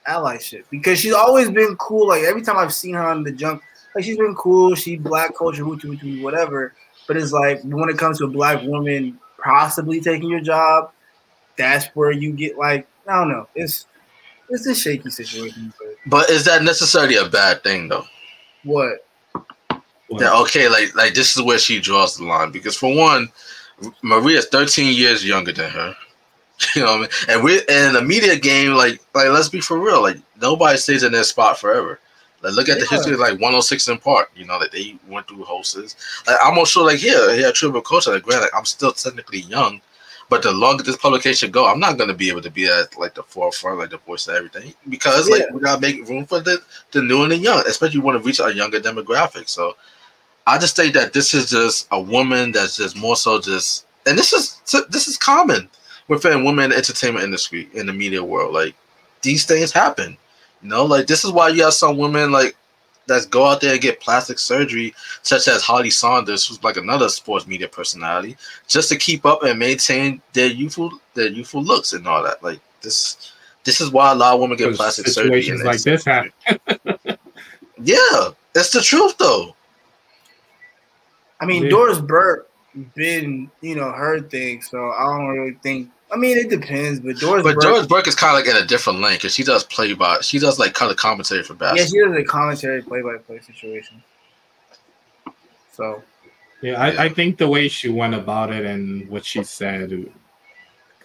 [0.08, 2.08] allyship because she's always been cool.
[2.08, 3.62] Like every time I've seen her on the Jump,
[3.94, 4.74] like she's been cool.
[4.76, 6.74] She black culture, hoochie hoochie, whatever.
[7.08, 10.92] But it's like when it comes to a black woman possibly taking your job,
[11.58, 13.48] that's where you get like I don't know.
[13.56, 13.86] It's
[14.50, 18.06] it's a shaky situation, but But is that necessarily a bad thing though?
[18.64, 19.06] What?
[20.08, 20.22] What?
[20.22, 23.30] Yeah, okay, like like this is where she draws the line because for one,
[24.02, 25.96] Maria's 13 years younger than her.
[26.76, 27.10] You know what I mean?
[27.30, 31.04] And we're in the media game, like like let's be for real, like nobody stays
[31.04, 32.02] in their spot forever.
[32.42, 35.28] Like look at the history of like 106 & Park, you know, like they went
[35.28, 35.96] through hosts.
[36.28, 39.42] Like I'm almost sure like here, here at Triple Culture, like granted, I'm still technically
[39.42, 39.82] young,
[40.30, 43.16] but the longer this publication go, I'm not gonna be able to be at like
[43.16, 44.74] the forefront, like the voice of everything.
[44.88, 45.54] Because like Yeah.
[45.54, 46.62] we gotta make room for the,
[46.92, 49.50] the new and the young, especially want to reach a younger demographic.
[49.50, 49.76] So
[50.48, 54.18] I just think that this is just a woman that's just more so just, and
[54.18, 55.70] this is this is common
[56.08, 58.54] within women in the entertainment industry in the media world.
[58.54, 58.76] Like
[59.22, 60.18] these things happen,
[60.62, 60.86] you know.
[60.86, 62.56] Like this is why you have some women like
[63.08, 64.94] that go out there and get plastic surgery,
[65.24, 68.38] such as Holly Sonders, who's like another sports media personality,
[68.68, 72.44] just to keep up and maintain their youthful their youthful looks and all that.
[72.44, 73.34] Like this.
[73.66, 75.42] This is why a lot of women get plastic surgery.
[75.44, 76.32] situations the like this happen.
[77.82, 79.56] Yeah, that's the truth though.
[81.40, 81.70] I mean, Yeah.
[81.70, 82.50] Doris Burke
[82.96, 85.90] been, you know, her thing, so I don't really think.
[86.12, 88.62] I mean, it depends, but Doris But Burke, Doris Burke is kind of like in
[88.62, 91.54] a different lane because she does play by she does like kind of commentary for
[91.54, 91.78] basketball.
[91.78, 92.14] yeah, basketball.
[92.16, 94.04] she does a commentary play-by-play situation.
[95.72, 96.02] So
[96.62, 100.12] Yeah, I, I think the way she went about it and what she said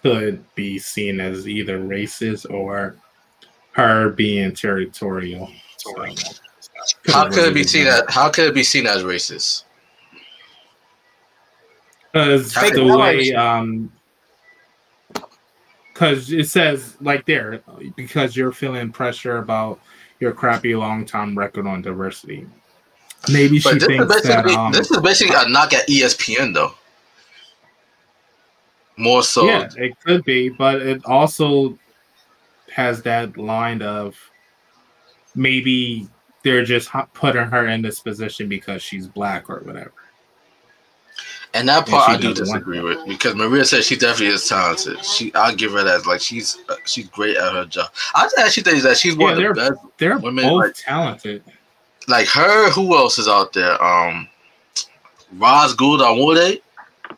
[0.01, 2.95] could be seen as either racist or
[3.71, 5.51] her being territorial.
[5.77, 6.05] So,
[7.07, 9.65] How could it be seen as how could it be seen as racist?
[12.11, 13.91] Because Take the way, um,
[15.95, 17.63] because it says like there,
[17.95, 19.79] because you're feeling pressure about
[20.19, 22.45] your crappy long time record on diversity.
[23.31, 26.53] Maybe she But this is thinks that um, this is basically a knock at ESPN
[26.53, 26.73] though.
[28.97, 31.79] More so, yeah, it could be, but it also
[32.73, 34.17] has that line of
[35.33, 36.09] maybe
[36.43, 39.93] they're just putting her in this position because she's black or whatever.
[41.55, 45.03] And that part she I do disagree with because Maria said she definitely is talented.
[45.05, 46.05] She I'll give her that.
[46.05, 47.89] Like she's uh, she's great at her job.
[48.13, 49.81] I actually think that she's one Yeah, of the best.
[49.97, 51.43] They're Women, both like- talented.
[52.07, 53.81] Like her, who else is out there?
[53.83, 54.27] Um,
[55.37, 56.61] Ros Gold-Onwude,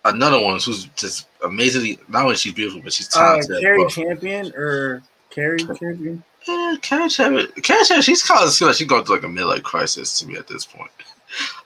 [0.05, 1.99] another one who's just amazingly.
[2.07, 3.55] Not only she's beautiful, but she's uh, talented.
[3.57, 3.89] as Cari well.
[3.89, 6.23] Champion or Cari Champion?
[6.47, 7.47] Yeah, Karen Chapman.
[7.61, 10.27] Karen Chapman, she's kind of feel like she's going through like a midlife crisis to
[10.27, 10.89] me at this point.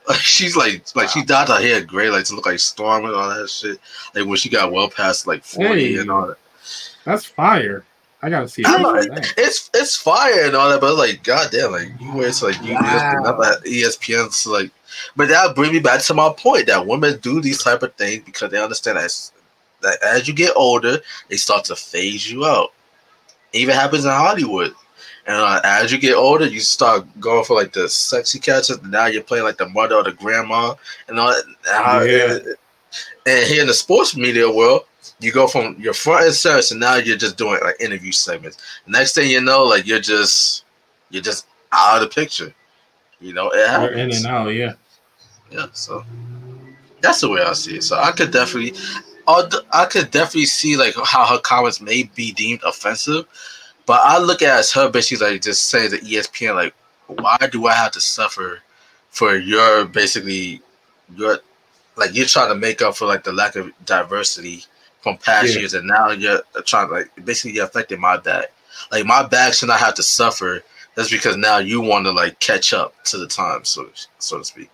[0.07, 3.13] Like she's like like she dyed her hair gray, like to look like Storm and
[3.15, 3.79] all that shit.
[4.15, 5.99] Like when she got well past like forty Hey.
[5.99, 6.37] and all that.
[7.05, 7.83] That's fire.
[8.23, 8.63] I gotta see.
[8.63, 9.33] I a don't know, picture of that.
[9.37, 12.73] it's it's fire and all that, but like goddamn, like you wear to like you
[12.73, 12.83] Wow.
[13.65, 14.71] ESPN, so like.
[15.15, 18.23] But that bring me back to my point that women do these type of things
[18.25, 19.31] because they understand that,
[19.81, 20.97] that as you get older,
[21.29, 22.73] they start to phase you out.
[23.53, 24.73] It even happens in Hollywood.
[25.27, 28.77] And uh, as you get older, you start going for like the sexy characters.
[28.77, 30.75] And now you're playing like the mother or the grandma,
[31.07, 31.29] and all.
[31.29, 31.45] that.
[31.67, 32.53] And Yeah.
[33.25, 34.81] And here in the sports media world,
[35.19, 38.57] you go from your front and center, so now you're just doing like interview segments.
[38.87, 40.65] Next thing you know, like you're just
[41.11, 42.53] you're just out of the picture.
[43.19, 44.47] You know, it You're in and out.
[44.47, 44.73] Yeah.
[45.51, 46.03] Yeah, so
[47.01, 47.83] that's the way I see it.
[47.83, 48.73] So I could definitely,
[49.27, 53.25] I could definitely see like how her comments may be deemed offensive,
[53.85, 56.73] but I look at as her basically like just saying to E ESPN like,
[57.07, 58.59] why do I have to suffer
[59.09, 60.61] for your basically
[61.15, 61.39] your
[61.97, 64.65] like you're trying to make up for like the lack of diversity
[65.01, 65.59] from past Yeah.
[65.59, 68.45] years, and now you're trying to like basically you're affecting my bag.
[68.91, 70.63] Like my bag should not have to suffer.
[70.95, 74.45] That's because now you want to like catch up to the time, so so to
[74.45, 74.69] speak.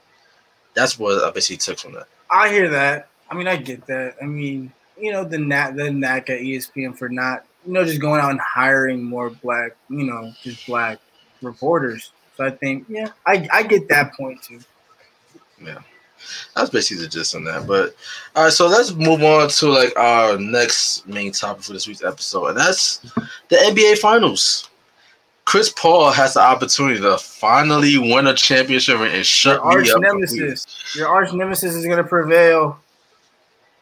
[0.73, 2.07] That's what I basically took from that.
[2.29, 3.07] I hear that.
[3.29, 4.15] I mean, I get that.
[4.21, 7.99] I mean, you know, the knack, the knack at ESPN for not, you know, just
[8.01, 10.99] going out and hiring more black, you know, just black
[11.41, 12.11] reporters.
[12.35, 14.59] So I think, yeah, I, I get that point too.
[15.61, 15.79] Yeah,
[16.55, 17.67] that's basically the gist on that.
[17.67, 17.95] But
[18.35, 22.03] all right, so let's move on to like our next main topic for this week's
[22.03, 22.97] episode, and that's
[23.49, 24.69] the NBA Finals.
[25.45, 29.91] Chris Paul has the opportunity to finally win a championship and shut Your arch me
[29.93, 30.01] up.
[30.01, 32.79] nemesis, your arch nemesis is gonna prevail.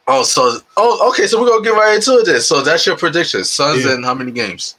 [0.08, 2.26] Oh, so oh, okay, so we're gonna get right into it.
[2.26, 2.40] Then.
[2.42, 3.44] So that's your prediction.
[3.44, 3.96] Suns Yeah.
[3.96, 4.76] in how many games?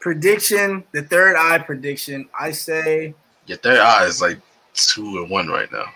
[0.00, 2.28] Prediction, the third eye prediction.
[2.38, 3.14] I say
[3.46, 4.38] Your third eye is like
[4.74, 5.86] two and one right now.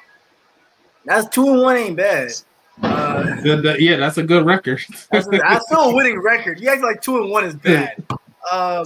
[1.05, 2.33] that's two and one ain't bad.
[2.83, 4.81] Uh, Good, that- yeah, that's a good record.
[5.11, 6.59] that's, that's still a winning record.
[6.61, 8.03] You act like two and one is bad.
[8.51, 8.85] Um,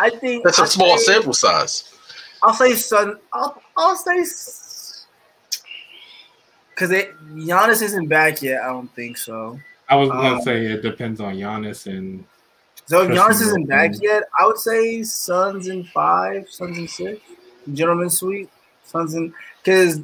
[0.00, 1.94] I think That's a I small say- sample size.
[2.42, 3.18] I'll say Sun.
[3.32, 4.22] I'll, I'll say
[6.78, 8.62] because it Giannis isn't back yet.
[8.62, 9.58] I don't think so.
[9.88, 12.24] I was gonna Um, say it depends on Giannis and
[12.86, 17.20] So if Giannis isn't back yet, I would say Suns in five, Suns in six,
[17.72, 18.48] gentlemen sweep,
[18.84, 20.00] Suns in because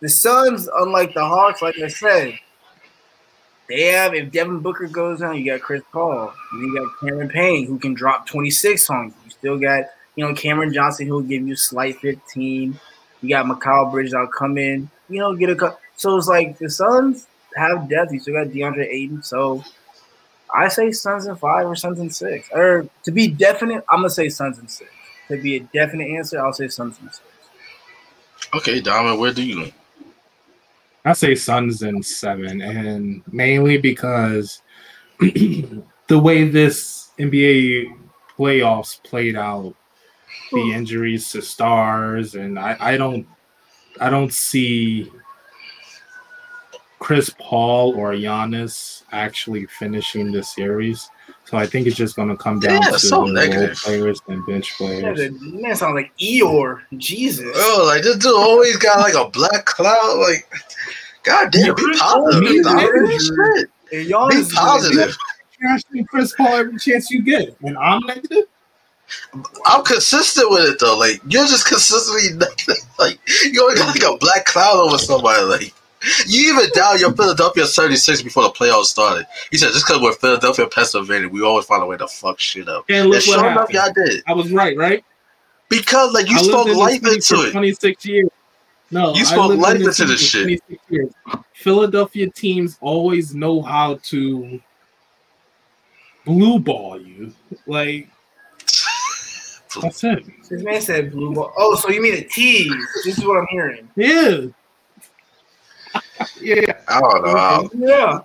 [0.00, 2.38] the Suns, unlike the Hawks, like I said,
[3.68, 7.28] they have if Devin Booker goes down, you got Chris Paul, and you got Cameron
[7.30, 9.14] Payne who can drop 26 on you.
[9.24, 12.78] You still got you know Cameron Johnson who'll give you slight 15.
[13.22, 15.78] You got Mikal Bridges that'll come in, you know, get a cut.
[15.96, 18.12] So it's like the Suns have depth.
[18.12, 19.64] You still got DeAndre Ayton, so.
[20.52, 22.48] I say Suns in five or Suns in six.
[22.52, 24.90] Or to be definite, I'm gonna say Suns in six.
[25.28, 27.22] To be a definite answer, I'll say Suns in six.
[28.54, 29.72] Okay, Diamond, where do you lean?
[31.04, 34.60] I say Suns in seven, and mainly because
[35.20, 37.96] the way this NBA
[38.36, 39.74] playoffs played out,
[40.52, 40.72] the hmm.
[40.72, 43.26] injuries to stars, and I, I don't,
[44.00, 45.10] I don't see
[46.98, 51.08] Chris Paul or Giannis actually finishing the series.
[51.44, 53.76] So I think it's just going to come down Yeah, to so role negative.
[53.78, 55.18] players and bench players.
[55.18, 55.30] the
[55.60, 56.82] man sounds like Eeyore.
[56.96, 57.46] Jesus.
[57.54, 60.18] Oh, like this dude always got like a black cloud.
[60.18, 60.48] Like,
[61.24, 62.42] god damn, be positive.
[62.42, 63.08] Me Diamond.
[63.08, 63.18] neither.
[63.56, 63.70] Shit.
[63.92, 65.16] And y'all Be positive.
[65.60, 68.44] Trashing Chris Paul every chance you get, and I'm negative.
[69.66, 70.96] I'm consistent with it though.
[70.98, 72.76] Like you're just consistently negative.
[72.98, 73.18] Like
[73.50, 75.42] you always got like a black cloud over somebody.
[75.44, 75.74] Like
[76.26, 79.26] you even down your Philadelphia 76 before the playoffs started.
[79.50, 82.68] He said just because we're Philadelphia, Pennsylvania, we always find a way to fuck shit
[82.68, 82.84] up.
[82.90, 83.94] And And look sure what enough, happened.
[83.96, 85.02] y'all did I was right, right?
[85.70, 87.52] because like you I spoke in life into it.
[87.52, 88.28] 26 years.
[88.90, 90.60] No, You spoke lived in life into this shit.
[90.90, 91.12] years.
[91.54, 94.60] Philadelphia teams always know how to
[96.26, 97.32] blue ball you.
[97.66, 98.08] Like
[99.82, 100.24] that's it.
[100.48, 101.52] This man said blue ball.
[101.56, 102.72] Oh, so you mean a tease?
[103.04, 103.88] This is what I'm hearing.
[103.96, 104.46] Yeah.
[106.40, 106.72] yeah.
[106.88, 107.88] I don't know.
[107.88, 108.20] Yeah.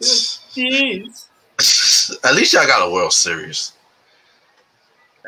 [0.00, 1.28] Tease.
[2.24, 3.72] At least y'all got a World Series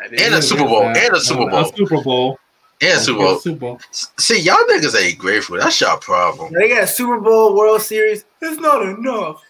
[0.02, 2.38] and a Super Bowl and a Super A Bowl Super Bowl.
[2.80, 3.38] and a Super Bowl.
[3.38, 3.80] Super Bowl.
[3.90, 5.58] See, y'all niggas ain't grateful.
[5.58, 6.52] That's y'all problem.
[6.52, 8.24] They got a Super Bowl, World Series.
[8.40, 9.42] It's not enough.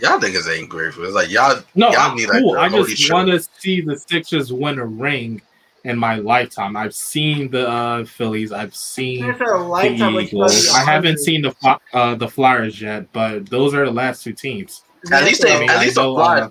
[0.00, 1.04] Y'all niggas ain't grateful.
[1.04, 2.54] It's like y'all No, Y'all I'm need, like, cool.
[2.54, 5.40] the I just want to see the Sixers win a ring
[5.84, 6.76] in my lifetime.
[6.76, 8.50] I've seen the uh, Phillies.
[8.52, 10.14] I've seen It's a lifetime.
[10.14, 10.68] the Eagles.
[10.70, 14.32] I haven't seen the Fly- uh, the Flyers yet, but those are the last two
[14.32, 14.82] teams.
[15.12, 16.50] At least they- I mean, at least the know, Flyers- uh,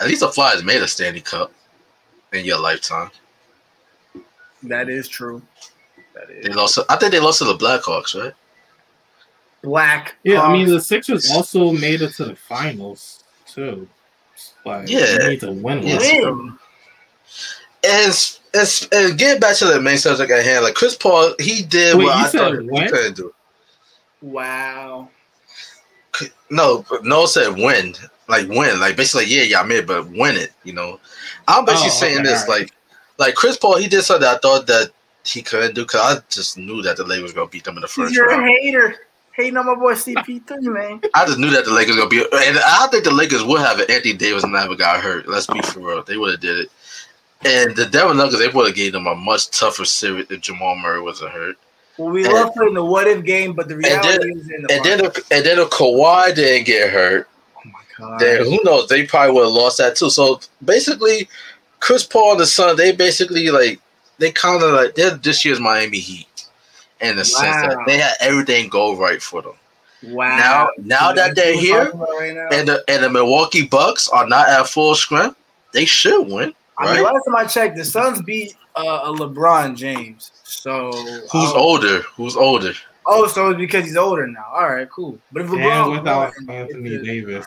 [0.00, 1.52] at least the Flyers made a Stanley Cup
[2.32, 3.10] in your lifetime.
[4.62, 5.42] That is true.
[6.14, 6.44] That is.
[6.46, 6.78] They lost.
[6.88, 8.32] I think they lost to the Blackhawks, right?
[9.62, 10.16] Black.
[10.24, 13.88] yeah, I mean the Sixers also made it to the finals too.
[14.64, 15.22] Like, Yeah.
[15.24, 16.30] you need to win Yeah.
[16.30, 16.58] one.
[17.84, 21.34] And s- and, s- getting back to the main subject at hand, like Chris Paul,
[21.38, 22.52] he did Wait, what I said thought
[22.82, 23.34] he couldn't do.
[24.20, 25.08] Wow.
[26.50, 27.94] No, no said win,
[28.26, 30.52] like win, like basically yeah, y'all made, but win it.
[30.64, 30.98] You know,
[31.46, 32.60] I'm oh, basically Oh, saying okay, this, alright.
[32.62, 32.72] like,
[33.18, 34.90] like Chris Paul, he did something I thought that
[35.24, 37.82] he couldn't do because I just knew that the Lakers were gonna beat them in
[37.82, 38.48] the first You're a round.
[38.48, 38.96] hater.
[39.38, 41.00] Hating on my boy CP3, man.
[41.14, 43.78] I just knew that the Lakers gonna be, and I think the Lakers would have
[43.78, 43.88] it.
[43.88, 45.28] Anthony Davis never got hurt.
[45.28, 46.70] Let's be for real, they would have did it.
[47.44, 50.74] And the Denver Nuggets, they would have gave them a much tougher series if Jamal
[50.74, 51.56] Murray wasn't hurt.
[51.98, 54.62] Well, we And- love playing the what if game, but the reality then- is in
[54.62, 58.18] the And then, if, and then if Kawhi didn't get hurt, oh my god.
[58.20, 58.88] then who knows?
[58.88, 60.10] They probably would have lost that too.
[60.10, 61.28] So basically,
[61.78, 63.78] Chris Paul and the Sun, they basically like
[64.18, 66.26] they kind of like they're this year's Miami Heat
[67.00, 69.54] in the sense that they had everything go right for them.
[70.04, 70.36] Wow.
[70.38, 74.08] Now, now that they're That's what we're here right and the and the Milwaukee Bucks
[74.08, 75.36] are not at full strength,
[75.72, 76.54] they should win.
[76.78, 80.30] I mean, last time I checked, the Suns beat uh, a LeBron James.
[80.44, 82.02] So Who's um, older?
[82.16, 82.72] Who's older?
[83.06, 84.46] Oh, so it's because he's older now.
[84.52, 85.18] All right, cool.
[85.32, 87.46] But if LeBron And without won, Anthony it's- Davis.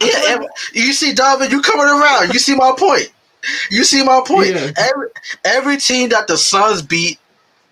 [0.00, 2.32] Yeah, and you see, David, you coming around.
[2.32, 3.10] You see my point.
[3.70, 4.50] You see my point.
[4.50, 4.70] Yeah.
[4.76, 5.08] Every
[5.44, 7.18] every team that the Suns beat,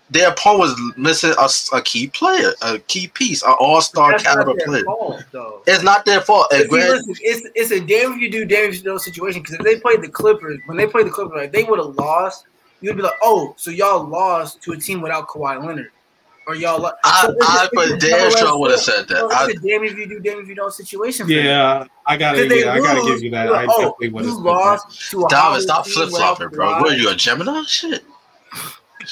[0.09, 4.23] their opponent was missing a, a key player, a key piece, an all star that's
[4.23, 4.83] not caliber player.
[4.85, 5.23] fault.
[5.65, 6.47] It's not their fault.
[6.53, 9.41] And See, listen, it's it's a damn if you do, damn if you don't situation.
[9.41, 11.95] Because if they played the Clippers, when they played the Clippers, like, they would have
[11.95, 12.45] lost.
[12.81, 15.91] You'd be like, oh, so y'all lost to a team without Kawhi Leonard,
[16.45, 16.79] or y'all.
[16.79, 19.17] Lo- I, so it's- I it's for damn sure would have said that.
[19.17, 21.25] So I, it's a damn if you do, damn if you don't situation.
[21.25, 21.45] for them.
[21.45, 23.45] Yeah, I gotta, Because they yeah, I gotta give you that.
[23.45, 24.39] you're I like, oh, definitely would you have.
[24.39, 26.67] lost to a David, stop flip flopping, bro.
[26.67, 26.81] Kawhi.
[26.81, 27.63] What are you, a Gemini?
[27.63, 28.03] Shit.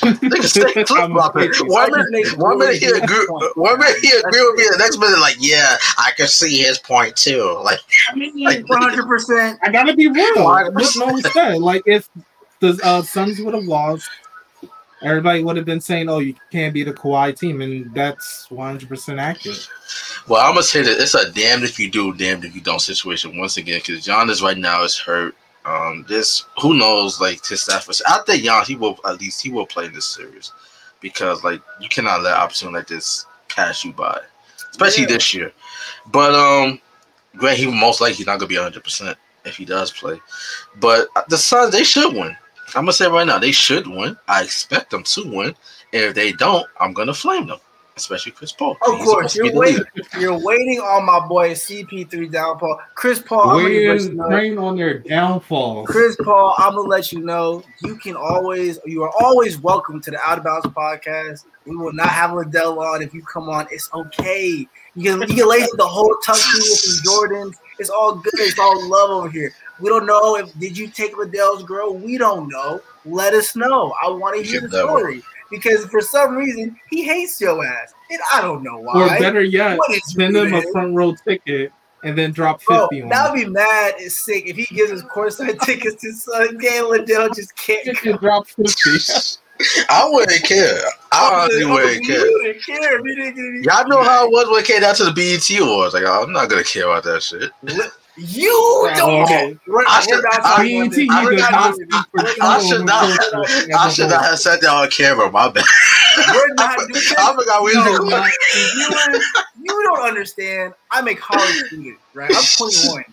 [0.02, 1.52] Nigga, stay flip flopping.
[1.68, 3.26] One minute, make one minute he agree.
[3.56, 4.64] One minute he agree with me.
[4.72, 7.60] The next minute, like, yeah, I can see his point too.
[7.64, 7.80] Like,
[8.10, 9.60] I mean, One hundred percent.
[9.62, 10.44] I gotta be real.
[10.44, 12.10] Why- What no said, like if
[12.60, 14.10] the uh, Suns would have lost,
[15.02, 18.88] everybody would have been saying, "Oh, you can't be the Kawhi team," and that's 100
[18.89, 19.68] percent accurate.
[20.28, 22.80] Well, I'm gonna say that it's a damned if you do, damned if you don't
[22.80, 25.36] situation once again because Giannis right now is hurt.
[25.66, 27.89] Um, this who knows like his staff.
[28.07, 30.51] I think Giannis he will at least he will play in this series
[30.99, 34.20] because like you cannot let opportunity like this pass you by,
[34.72, 35.09] especially Yeah.
[35.09, 35.51] this year.
[36.11, 36.80] But um,
[37.38, 40.20] Grant he most likely he's not gonna be 100 percent if he does play.
[40.80, 42.36] But the Suns they should win.
[42.76, 44.18] I'm gonna say right now they should win.
[44.28, 45.55] I expect them to win.
[45.93, 47.59] And if they don't, I'm gonna flame them,
[47.96, 48.78] especially Chris Paul.
[48.86, 49.84] Of He's course, supposed to be you're waiting.
[50.20, 52.80] You're waiting on my boy CP3 downfall.
[52.96, 54.14] Chris Paul, I'm gonna let you
[54.56, 54.66] know.
[54.68, 55.86] on their downfall.
[55.86, 57.64] Chris Paul, I'm gonna let you know.
[57.84, 61.46] You can always, you are always welcome to the Outta Bounds podcast.
[61.66, 63.68] We will not have Ladale on if you come on.
[63.72, 64.68] It's okay.
[64.96, 67.56] You can you can lace the whole tuxedo with some Jordans.
[67.80, 68.34] It's all good.
[68.36, 69.54] It's all love over here.
[69.80, 71.96] We don't know if did you take Ladale's girl.
[71.96, 72.82] We don't know.
[73.06, 73.94] Let us know.
[74.02, 75.24] I want to hear the Get that story
[75.54, 78.93] because for some reason he hates your ass, and I don't know why.
[78.93, 79.20] Or why.
[79.20, 81.72] better yet, What is send him a front row ticket
[82.04, 83.32] and then drop Bro, 50 on that him.
[83.32, 86.84] would be mad and sick if he gives us courtside tickets to Sun Game.
[86.84, 88.18] Ladale just can't Just come.
[88.18, 89.38] drop 50.
[89.89, 90.82] I wouldn't care.
[91.12, 92.26] I honestly wouldn't care.
[92.28, 94.66] You wouldn't care if you didn't get any- Y'all know how it was when it
[94.66, 95.93] came down to the BET Awards.
[95.93, 97.51] Like, I'm not gonna care about that shit.
[98.16, 99.24] You don't.
[99.24, 99.57] okay.
[99.57, 101.07] I we're should- not I- talking about BET this.
[101.24, 102.43] We're does not not doing speak for.
[102.43, 105.32] I should not- I should not have said that on camera.
[105.32, 105.64] My bad.
[106.32, 107.01] We're not doing.
[107.18, 108.20] I forgot we Yo, You do recording.
[108.20, 108.32] not-
[109.64, 110.74] you, you don't understand.
[110.91, 112.30] I'm a college student, right?
[112.36, 113.05] I'm 21.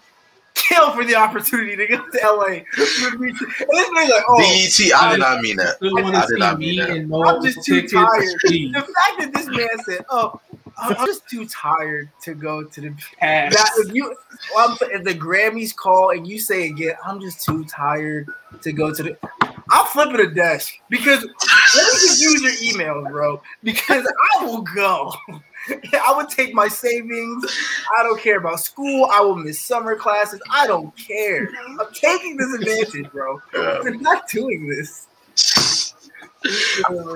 [0.55, 2.45] Kill for the opportunity to go to LA.
[2.47, 5.77] And this man's like, oh, BET, I did not mean that.
[5.77, 7.27] Still want I did not mean me that.
[7.27, 8.25] I'm just too tired.
[8.45, 10.39] the fact that this man said, "Oh,
[10.81, 13.55] I'm I'm just too tired to go to the Pass.
[13.57, 14.15] That if you
[14.55, 18.29] well, if the Grammys call and you say again, I'm just too tired
[18.63, 19.19] to go to the.
[19.71, 23.41] I'm flipping a desk because let me just use your email, bro.
[23.63, 24.07] Because
[24.41, 25.13] I will go.
[25.93, 27.45] I would take my savings.
[27.99, 29.09] I don't care about school.
[29.13, 30.41] I will miss summer classes.
[30.51, 31.49] I don't care.
[31.69, 33.41] I'm taking this advantage, bro.
[33.55, 35.07] I'm not doing this.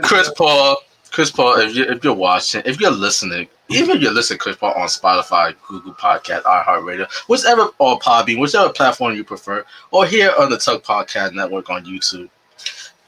[0.02, 0.76] Chris Paul,
[1.14, 4.42] Chris Paul, if you're, if you're watching, if you're listening, even if you're listening to
[4.42, 10.06] Chris Paul on Spotify, Google Podcast, iHeartRadio, whichever, or Podbean, whichever platform you prefer, or
[10.06, 12.28] here on the Tug Podcast Network on YouTube,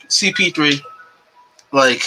[0.06, 0.80] CP3,
[1.72, 2.02] like,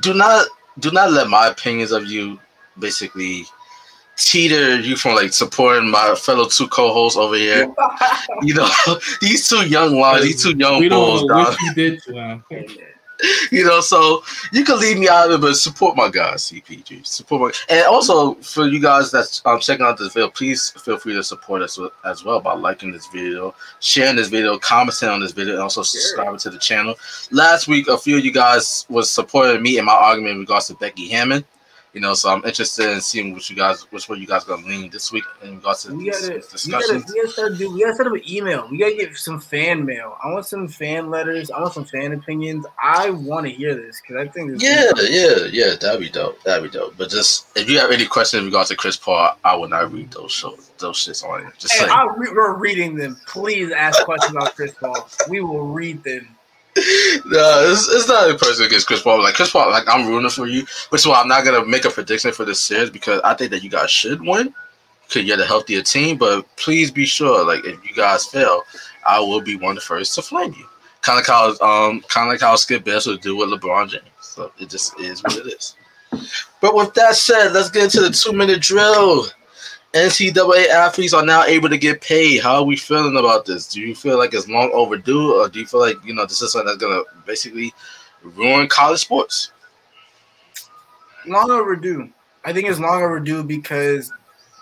[0.00, 0.46] do not
[0.80, 2.38] do not let my opinions of you
[2.78, 3.46] basically
[4.16, 7.72] teeter you from like supporting my fellow two co-hosts over here.
[8.42, 8.68] You know,
[9.22, 12.12] these two young lions, these two young we bulls, don't know what you did to
[12.12, 12.44] him.
[13.52, 17.06] you know, so you can leave me out of it, but support my guys, CPG.
[17.06, 20.98] Support my, and also for you guys that's um, checking out this video, please feel
[20.98, 25.08] free to support us with- as well by liking this video, sharing this video, commenting
[25.08, 26.94] on this video, and also subscribing to the channel.
[27.30, 30.66] Last week, a few of you guys was supporting me in my argument in regards
[30.68, 31.44] to Becky Hammon.
[31.92, 34.66] You know, so I'm interested in seeing what you guys, which way you guys gonna
[34.66, 37.04] lean this week in regards to We gotta, we gotta, discussions.
[37.12, 37.70] we gotta start do.
[37.70, 38.66] We gotta set up an email.
[38.70, 40.16] We gotta get some fan mail.
[40.24, 41.50] I want some fan letters.
[41.50, 42.64] I want some fan opinions.
[42.82, 44.62] I want to hear this because I think this.
[44.62, 45.74] Yeah, yeah, yeah.
[45.78, 46.42] That'd be dope.
[46.44, 46.94] That'd be dope.
[46.96, 49.92] But just if you have any questions in regards to Chris Paul, I would not
[49.92, 51.52] read those show those shits on it.
[51.58, 51.90] Just Hey, saying.
[51.90, 53.18] I we're reading them.
[53.26, 55.08] Please ask questions about Chris Paul.
[55.28, 56.26] We will read them.
[57.26, 59.22] no, it's, it's not a person against Chris Paul.
[59.22, 61.84] Like Chris Paul, like I'm rooting for you, which is why I'm not gonna make
[61.84, 64.54] a prediction for this series because I think that you guys should win.
[65.10, 68.62] Could get a healthier team, but please be sure, like if you guys fail,
[69.06, 70.66] I will be one of the first to flame you.
[71.02, 74.04] Kind of how um kind of like how Skip Bayless would do with LeBron James.
[74.20, 75.76] So it just is what it is.
[76.62, 79.26] But with that said, let's get into the two minute drill.
[79.94, 82.42] NCAA athletes are now able to get paid.
[82.42, 83.66] How are we feeling about this?
[83.66, 86.40] Do you feel like it's long overdue, or do you feel like you know this
[86.40, 87.74] is something that's gonna basically
[88.22, 89.52] ruin college sports?
[91.26, 92.10] Long overdue.
[92.44, 94.10] I think it's long overdue because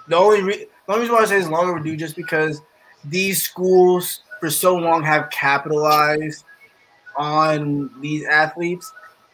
[0.09, 2.61] the only re- the only reason why I say it's long overdue just because
[3.05, 6.45] these schools for so long have capitalized
[7.16, 8.93] on these athletes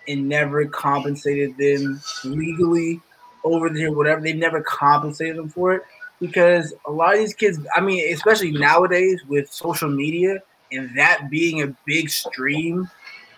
[0.09, 3.01] and never compensated them legally
[3.47, 4.21] over the whatever.
[4.21, 5.83] They never compensated them for it
[6.21, 10.43] because a lot of these kids, I mean, especially nowadays with social media
[10.73, 12.91] and that being a big stream,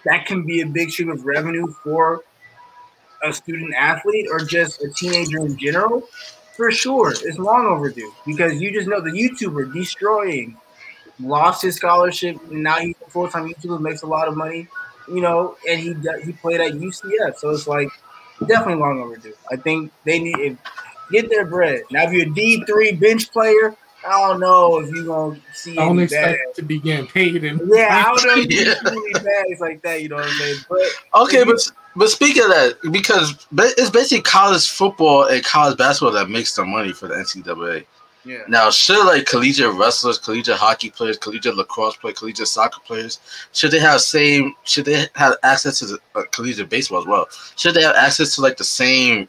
[0.04, 2.22] that can be a big stream of revenue for
[3.22, 6.02] a student athlete or just a teenager in general.
[6.56, 10.56] For sure, it's long overdue because you just know the YouTuber Deestroying
[11.20, 12.36] lost his scholarship.
[12.50, 14.66] And now he's a full time YouTuber, makes a lot of money,
[15.08, 15.94] you know, and he
[16.24, 17.88] he played at UCF, so it's like
[18.46, 19.34] definitely long overdue.
[19.50, 20.58] I think they need to
[21.10, 21.82] get their bread.
[21.90, 23.74] Now, if you're a D three bench player,
[24.06, 25.72] I don't know if you gonna see.
[25.78, 26.54] I don't expect bad.
[26.56, 27.44] to be getting paid.
[27.44, 28.74] And Yeah, I don't know if you Yeah.
[28.74, 30.02] see any bags like that.
[30.02, 30.58] You know what I'm saying?
[30.68, 30.80] But
[31.22, 31.58] Okay, but
[31.96, 36.64] but speaking of that, because it's basically college football and college basketball that makes the
[36.64, 37.84] money for the NCAA.
[38.24, 43.20] Yeah, Now, should like collegiate wrestlers, collegiate hockey players, collegiate lacrosse players, collegiate soccer players,
[43.52, 44.54] should they have same?
[44.64, 47.26] Should they have access to the uh, collegiate baseball as well?
[47.56, 49.28] Should they have access to like the same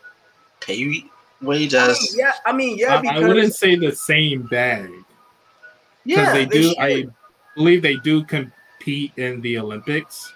[0.59, 1.05] pay
[1.41, 2.15] wage I mean, as?
[2.17, 2.33] yeah.
[2.45, 4.89] I mean, yeah, I, because I wouldn't say the same bag
[6.05, 6.63] because yeah, they do.
[6.63, 6.77] should.
[6.79, 7.05] I
[7.55, 10.33] believe they do compete in the Olympics.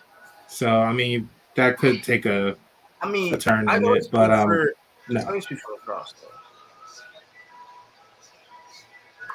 [0.48, 2.56] So I mean, that could take a,
[3.02, 4.08] I mean, a turn I in don't it.
[4.12, 4.74] But um, for,
[5.10, 5.22] no.
[5.22, 6.33] I can speak for lacrosse though.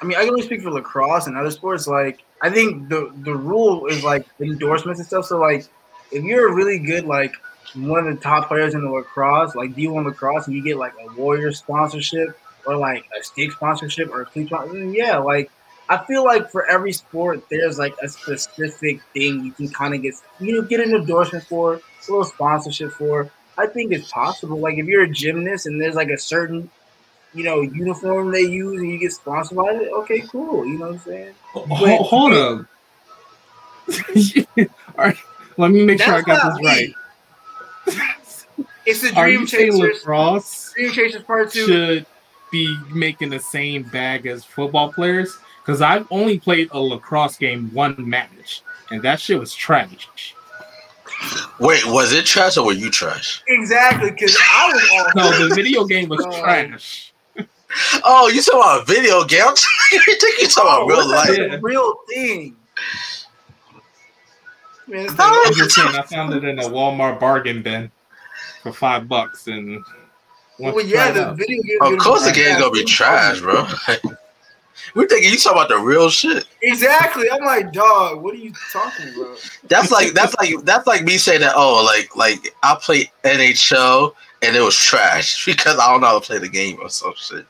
[0.01, 1.87] I mean, I can only speak for lacrosse and other sports.
[1.87, 5.25] Like, I think the the rule is like endorsements and stuff.
[5.25, 5.67] So, like,
[6.11, 7.33] if you're a really good, like,
[7.75, 10.93] one of the top players in the lacrosse, like D1 lacrosse, and you get like
[11.03, 15.51] a Warrior sponsorship or like a stick sponsorship or a cleat sponsorship, yeah, like,
[15.89, 20.01] I feel like for every sport, there's like a specific thing you can kind of
[20.03, 21.81] get, you know, get an endorsement for, a
[22.11, 23.29] little sponsorship for.
[23.57, 24.57] I think it's possible.
[24.57, 26.69] Like if you're a gymnast and there's like a certain,
[27.33, 30.65] you know, uniform they use and you get sponsored by it, okay, cool.
[30.65, 31.33] You know what I'm saying?
[31.53, 32.65] Hold, hold up.
[34.97, 35.17] All right,
[35.57, 36.93] let me make sure I got not this right.
[38.85, 39.97] It's the Dream you saying Chasers.
[39.99, 41.65] lacrosse Dream Chasers Part Two.
[41.65, 42.05] should
[42.51, 45.37] be making the same bag as football players?
[45.61, 50.33] Because I've only played a lacrosse game one match, and that shit was trash.
[51.59, 53.43] Wait, was it trash or were you trash?
[53.47, 57.08] Exactly, because I was all No, the video game was trash.
[58.03, 59.45] Oh, you talking about a video game?
[59.91, 61.37] you think you talking about Oh, real life?
[61.37, 61.57] Yeah.
[61.61, 62.55] real thing.
[64.87, 67.91] Man, I'm like, just I found it in a Walmart bargain bin
[68.63, 69.83] for five bucks, and
[70.57, 71.77] well, yeah, the out- video game.
[71.81, 73.67] Of course, the game's game's gonna be trash, bro.
[74.95, 76.45] We're thinking you talking about the real shit.
[76.63, 77.27] Exactly.
[77.31, 78.23] I'm like, dog.
[78.23, 79.37] What are you talking about?
[79.67, 81.53] That's like that's like that's like me saying that.
[81.55, 86.19] Oh, like like I play NHL and it was trash because I don't know how
[86.19, 87.45] to play the game or some shit.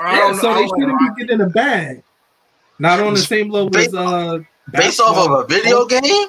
[0.00, 1.14] Or I Yeah, don't so I they don't shouldn't know.
[1.14, 2.02] be getting a bag.
[2.78, 4.38] Not on the same level as uh,
[4.72, 6.28] Based off of a video game.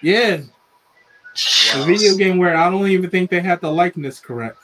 [0.00, 0.40] Yeah,
[1.74, 4.56] a video game where I don't even think they had the likeness correct.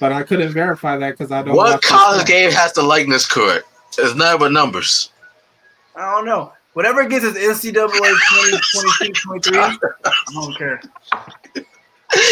[0.00, 1.48] But I couldn't verify that because I don't.
[1.50, 1.54] Know.
[1.54, 3.66] What college the game has the likeness correct?
[3.98, 5.10] It's nothing but numbers.
[5.94, 6.52] I don't know.
[6.72, 8.60] Whatever it gets us NCAA 20,
[8.98, 9.76] 22, 23, I
[10.32, 10.80] don't care.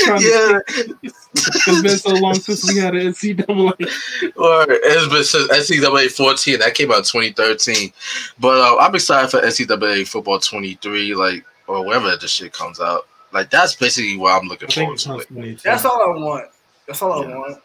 [0.04, 4.34] Trying to yeah, It's been so long since we had an NCAA.
[4.36, 7.92] or it's been since NCAA 14 that came out 2013.
[8.38, 13.06] But uh, I'm excited for NCAA football 23, like or whenever the shit comes out.
[13.32, 15.56] Like that's basically what I'm looking I forward to.
[15.62, 16.50] That's all I want.
[16.86, 17.34] That's all Yeah.
[17.34, 17.58] I want.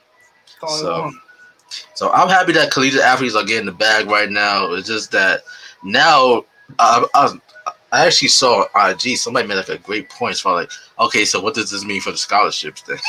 [0.62, 1.16] That's all So- I want.
[1.96, 4.72] So I'm happy that collegiate athletes are getting the bag right now.
[4.74, 5.42] It's just that
[5.84, 6.46] now
[6.80, 7.34] I, I,
[7.96, 10.38] I actually saw on IG somebody made like a great point.
[10.38, 12.98] So like, okay, so what does this mean for the scholarships then?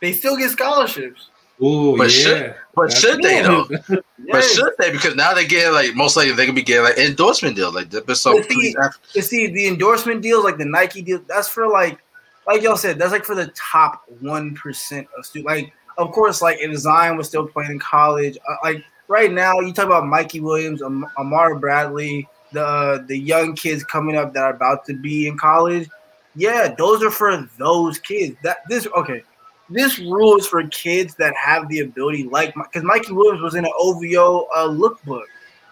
[0.00, 1.28] They still get scholarships.
[1.62, 2.08] Ooh, But yeah.
[2.24, 3.66] should- But That's should they cool.
[3.88, 3.96] though?
[4.32, 4.90] But should they?
[4.90, 7.70] Because now they get like most likely they could be getting like endorsement deal.
[7.70, 11.02] Like there's been some But see- collegiate You see, the endorsement deals, like the Nike
[11.02, 11.98] deal, that's for like,
[12.46, 15.50] like y'all said, that's like for the top one percent of students.
[15.52, 19.60] Like, of course, like if Zion was still playing in college, uh, like right now,
[19.60, 24.42] you talk about Mikey Williams, Am- Amara Bradley, the the young kids coming up that
[24.42, 25.88] are about to be in college.
[26.34, 28.36] Yeah, those are for those kids.
[28.42, 29.22] That this okay.
[29.72, 33.64] This rule is for kids that have the ability, like because Mikey Williams was in
[33.64, 35.26] an OVO uh, lookbook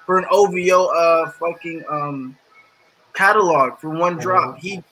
[0.07, 2.37] for an OVO uh fucking um
[3.15, 4.57] catalog for one drop.
[4.59, 4.83] He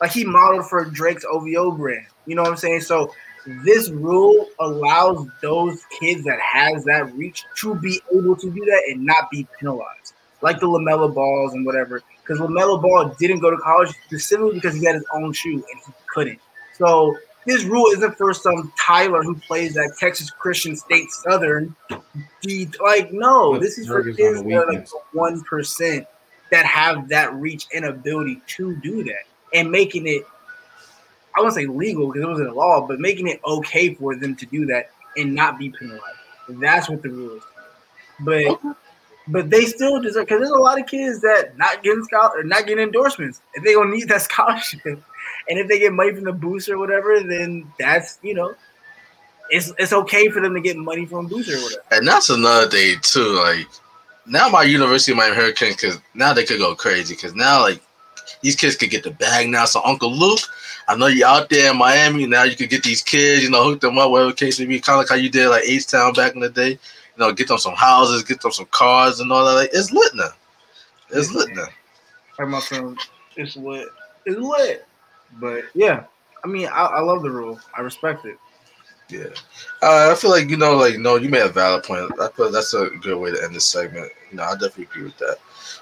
[0.00, 2.06] like he modeled for Drake's OVO brand.
[2.26, 2.80] You know what I'm saying?
[2.80, 3.12] So
[3.46, 8.82] this rule allows those kids that has that reach to be able to do that
[8.88, 10.13] and not be penalized,
[10.44, 12.02] like the LaMelo Balls and whatever.
[12.22, 15.80] Because LaMelo Ball didn't go to college specifically because he had his own shoe and
[15.86, 16.38] he couldn't.
[16.74, 17.16] So
[17.46, 21.74] this rule isn't for some Tyler who plays at Texas Christian State Southern.
[22.42, 26.06] He, like no, But this is for kids on the that are like one percent
[26.50, 30.26] that have that reach and ability to do that and making it
[31.34, 34.36] I wouldn't say legal because it wasn't a law, but making it okay for them
[34.36, 36.04] to do that and not be penalized.
[36.48, 37.42] That's what the rule is.
[38.20, 38.60] But
[39.28, 42.66] but they still deserve because there's a lot of kids that not getting scholar not
[42.66, 44.80] getting endorsements and they gonna need that scholarship.
[44.84, 48.54] And if they get money from the boost or whatever, then that's you know,
[49.50, 51.82] it's it's okay for them to get money from booster or whatever.
[51.92, 53.34] and that's another thing too.
[53.34, 53.66] Like
[54.26, 57.82] now my university might hurricane because now they could go crazy because now like
[58.42, 59.64] these kids could get the bag now.
[59.64, 60.40] So Uncle Luke,
[60.88, 62.42] I know you're out there in Miami now.
[62.42, 64.80] You could get these kids, you know, hook them up, whatever case may be.
[64.80, 66.78] Kind of like how you did like H Town back in the day.
[67.18, 69.54] Know, get them some houses, get them some cars and all that.
[69.54, 70.30] Like, it's lit now.
[71.10, 71.66] It's lit now.
[72.38, 72.98] Like my friend,
[73.36, 73.88] it's lit.
[74.26, 74.86] It's lit.
[75.40, 76.04] But yeah,
[76.44, 77.60] I mean, I, I love the rule.
[77.76, 78.38] I respect it.
[79.10, 79.26] Yeah,
[79.82, 82.10] uh, I feel like you know, like no, you made a valid point.
[82.20, 84.10] I feel that's a good way to end this segment.
[84.30, 85.36] You know, I definitely agree with that.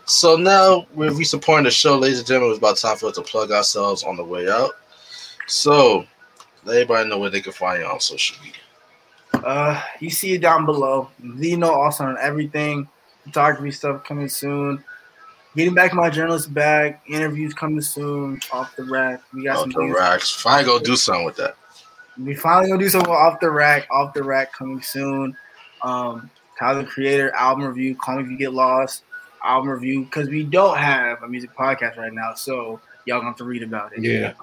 [0.06, 2.50] So now we're we supporting the show, ladies and gentlemen.
[2.50, 4.72] It's about time for us to plug ourselves on the way out.
[5.46, 6.04] So
[6.64, 8.61] let everybody know where they can find you on social media.
[9.34, 11.08] Uh, you see it down below.
[11.20, 12.88] The Zeno also on everything.
[13.24, 14.82] Photography stuff coming soon.
[15.56, 16.98] Getting back my journalist bag.
[17.08, 18.40] Interviews coming soon.
[18.52, 19.20] Off the rack.
[19.34, 19.96] We got Off some the things.
[19.96, 20.30] racks.
[20.34, 21.56] Finally, go do something with that.
[22.22, 23.88] We finally gonna do something off the rack.
[23.90, 25.36] Off the rack coming soon.
[25.82, 27.96] Um, Tyler Creator album review.
[27.96, 29.04] Call me if you get lost.
[29.42, 33.36] Album review because we don't have a music podcast right now, so y'all gonna have
[33.38, 34.02] to read about it.
[34.04, 34.34] Yeah.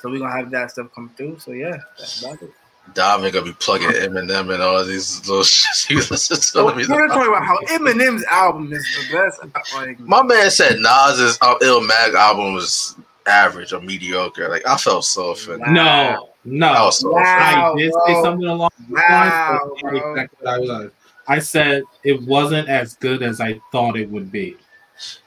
[0.00, 1.38] So we're gonna have that stuff come through.
[1.40, 2.50] So yeah, that's about it.
[2.92, 6.42] Dominic gonna be plugging Eminem and all these little shit you listen to.
[6.42, 9.74] So Let we're me- gonna talk about how Eminem's album is the best.
[9.74, 12.96] Like, My man said Nas's uh, Illmatic album was
[13.26, 14.48] average or mediocre.
[14.48, 15.66] Like I felt so offended.
[15.68, 16.72] No, I no.
[16.84, 17.26] was so offended.
[17.38, 20.90] I Wow, did say something along the lines, wow, but not exactly what I was.
[21.26, 24.56] I said it wasn't as good as I thought it would be.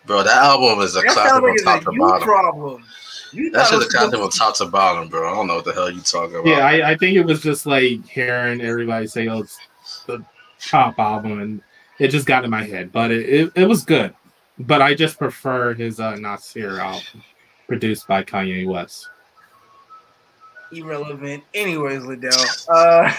[0.05, 2.23] Bro, that album is a That classic sounds like from top a to bottom.
[2.27, 2.85] problem.
[3.31, 5.31] You That thought shit's it a was classic supposed from top to bottom, bro.
[5.31, 6.47] I don't know what the hell you talking about.
[6.47, 9.57] Yeah, I, I think it was just like hearing everybody say, "Oh, it's
[10.05, 10.23] the
[10.59, 11.61] top album," and
[11.99, 12.91] it just got in my head.
[12.91, 14.13] But it, it, it was good.
[14.59, 17.23] But I just prefer his uh, Nasir album,
[17.67, 19.09] produced by Kanye West.
[20.71, 21.43] irrelevant.
[21.53, 23.13] Anyways, Ladale, uh,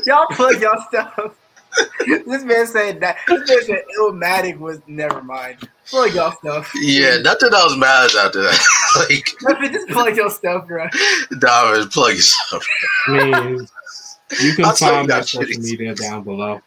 [0.06, 1.34] y'all plug y'all stuff.
[2.06, 3.16] this man said that.
[3.28, 5.68] This man said Illmatic was never mind.
[5.86, 6.70] Plug y'all stuff.
[6.80, 8.66] Yeah, nothing else matters after that.
[9.08, 10.86] like, Nothing, just plug your stuff, bro.
[11.38, 12.66] Diamond, plug yourself.
[13.08, 13.66] I mean,
[14.40, 16.60] you can I'll find my that social is- media down below.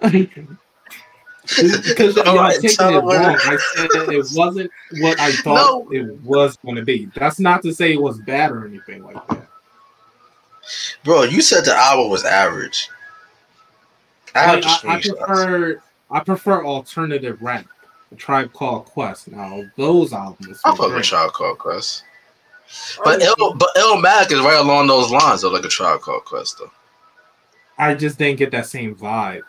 [0.00, 3.36] Because All y'all right, taking tell it wrong.
[3.40, 7.06] I said that it wasn't what I thought it was going to be.
[7.14, 9.48] That's not to say it was bad or anything like that.
[11.04, 12.90] Bro, you said the album was average.
[14.38, 15.18] I have I, I screenshots.
[15.18, 17.66] prefer I prefer alternative rap.
[18.10, 19.28] A tribe called Quest.
[19.28, 20.60] Now those albums.
[20.64, 21.04] I were fuck with.
[21.04, 22.04] Tribe Called Quest.
[23.02, 26.58] But L, but Illmatic is right along those lines of like a Tribe Called Quest
[26.58, 26.70] though.
[27.78, 29.42] I just didn't get that same vibe.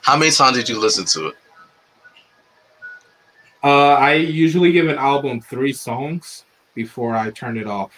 [0.00, 1.34] How many times did you listen to it?
[3.62, 7.92] Uh, I usually give an album three songs before I turn it off.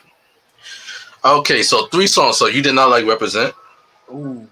[1.25, 2.37] Okay, so three songs.
[2.37, 3.55] So you did not like Represent?
[4.13, 4.47] Ooh.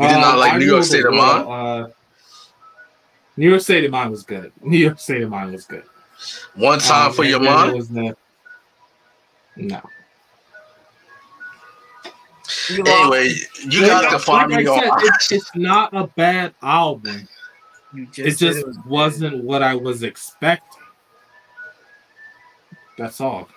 [0.00, 1.88] You did not like Uh, I New York ruled State the of world, Uh,
[3.36, 4.52] New York State of Mind was good.
[4.62, 5.84] New York State of Mind was good.
[6.54, 7.72] One time Um, for your then it mind?
[7.76, 8.16] Was the,
[9.56, 9.80] no.
[12.68, 12.84] You.
[12.86, 13.34] Anyway,
[13.68, 17.28] you got to find like me I said, it's, it's not a bad album.
[18.12, 20.82] Just It said just was wasn't what I was expecting.
[22.98, 23.48] That's all.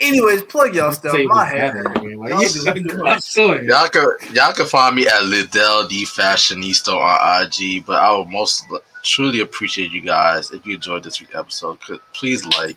[0.00, 1.12] Anyways, plug y'all stuff.
[1.12, 1.86] My was head.
[1.86, 3.62] I mean, like, Y'all yeah, I'm sure.
[3.62, 7.86] Y'all can y'all can find me at Ladale D Fashionista on IG.
[7.86, 8.64] But I would most
[9.02, 11.78] truly appreciate you guys if you enjoyed this week's episode.
[12.12, 12.76] Please like,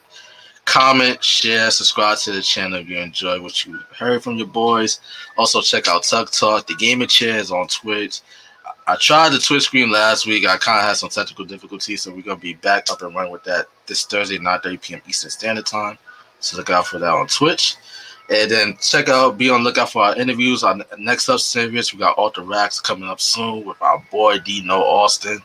[0.66, 5.00] comment, share, subscribe to the channel if you enjoy what you heard from your boys.
[5.38, 8.22] Also check out Tuck Talk, the gaming chairs on Twitch.
[8.86, 10.46] I tried the Twitch stream last week.
[10.48, 13.32] I kind of had some technical difficulties, so we're gonna be back up and running
[13.32, 15.02] with that this Thursday, 9:30 p.m.
[15.08, 15.98] Eastern Standard Time.
[16.48, 17.76] So look out for that on Twitch.
[18.30, 20.64] And then check out, be on lookout for our interviews.
[20.64, 24.76] Our next up series, we got Alter Racks coming up soon with our boy Dino
[24.82, 25.42] Austin.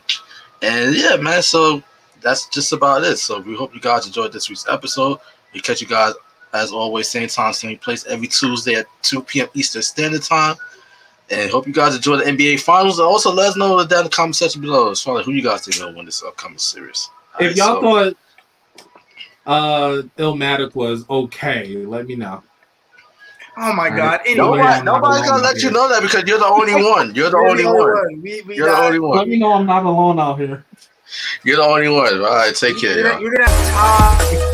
[0.61, 1.81] And yeah, man, so
[2.21, 3.17] that's just about it.
[3.17, 5.19] So we hope you guys enjoyed this week's episode.
[5.53, 6.13] We catch you guys
[6.53, 9.47] as always, same time, same place, every Tuesday at 2 p.m.
[9.53, 10.55] Eastern Standard Time.
[11.29, 12.99] And hope you guys enjoy the NBA Finals.
[12.99, 15.31] And also let us know down in the comment section below as far as who
[15.31, 17.09] you guys think will win this upcoming series.
[17.35, 18.17] All If right, y'all so- thought
[19.45, 22.41] uh Illmatic was okay, let me know.
[23.57, 23.97] Oh my All god.
[23.97, 24.19] right.
[24.25, 27.13] Anyway, Nobody, nobody's gonna let you know that because you're the only one.
[27.13, 28.21] You're the only one.
[28.21, 30.65] We, we You're the got- only Let me know I'm not alone out here.
[31.43, 32.15] You're the only one.
[32.21, 33.21] All right, take care, You're, y'all.
[33.21, 34.52] you're gonna have to talk.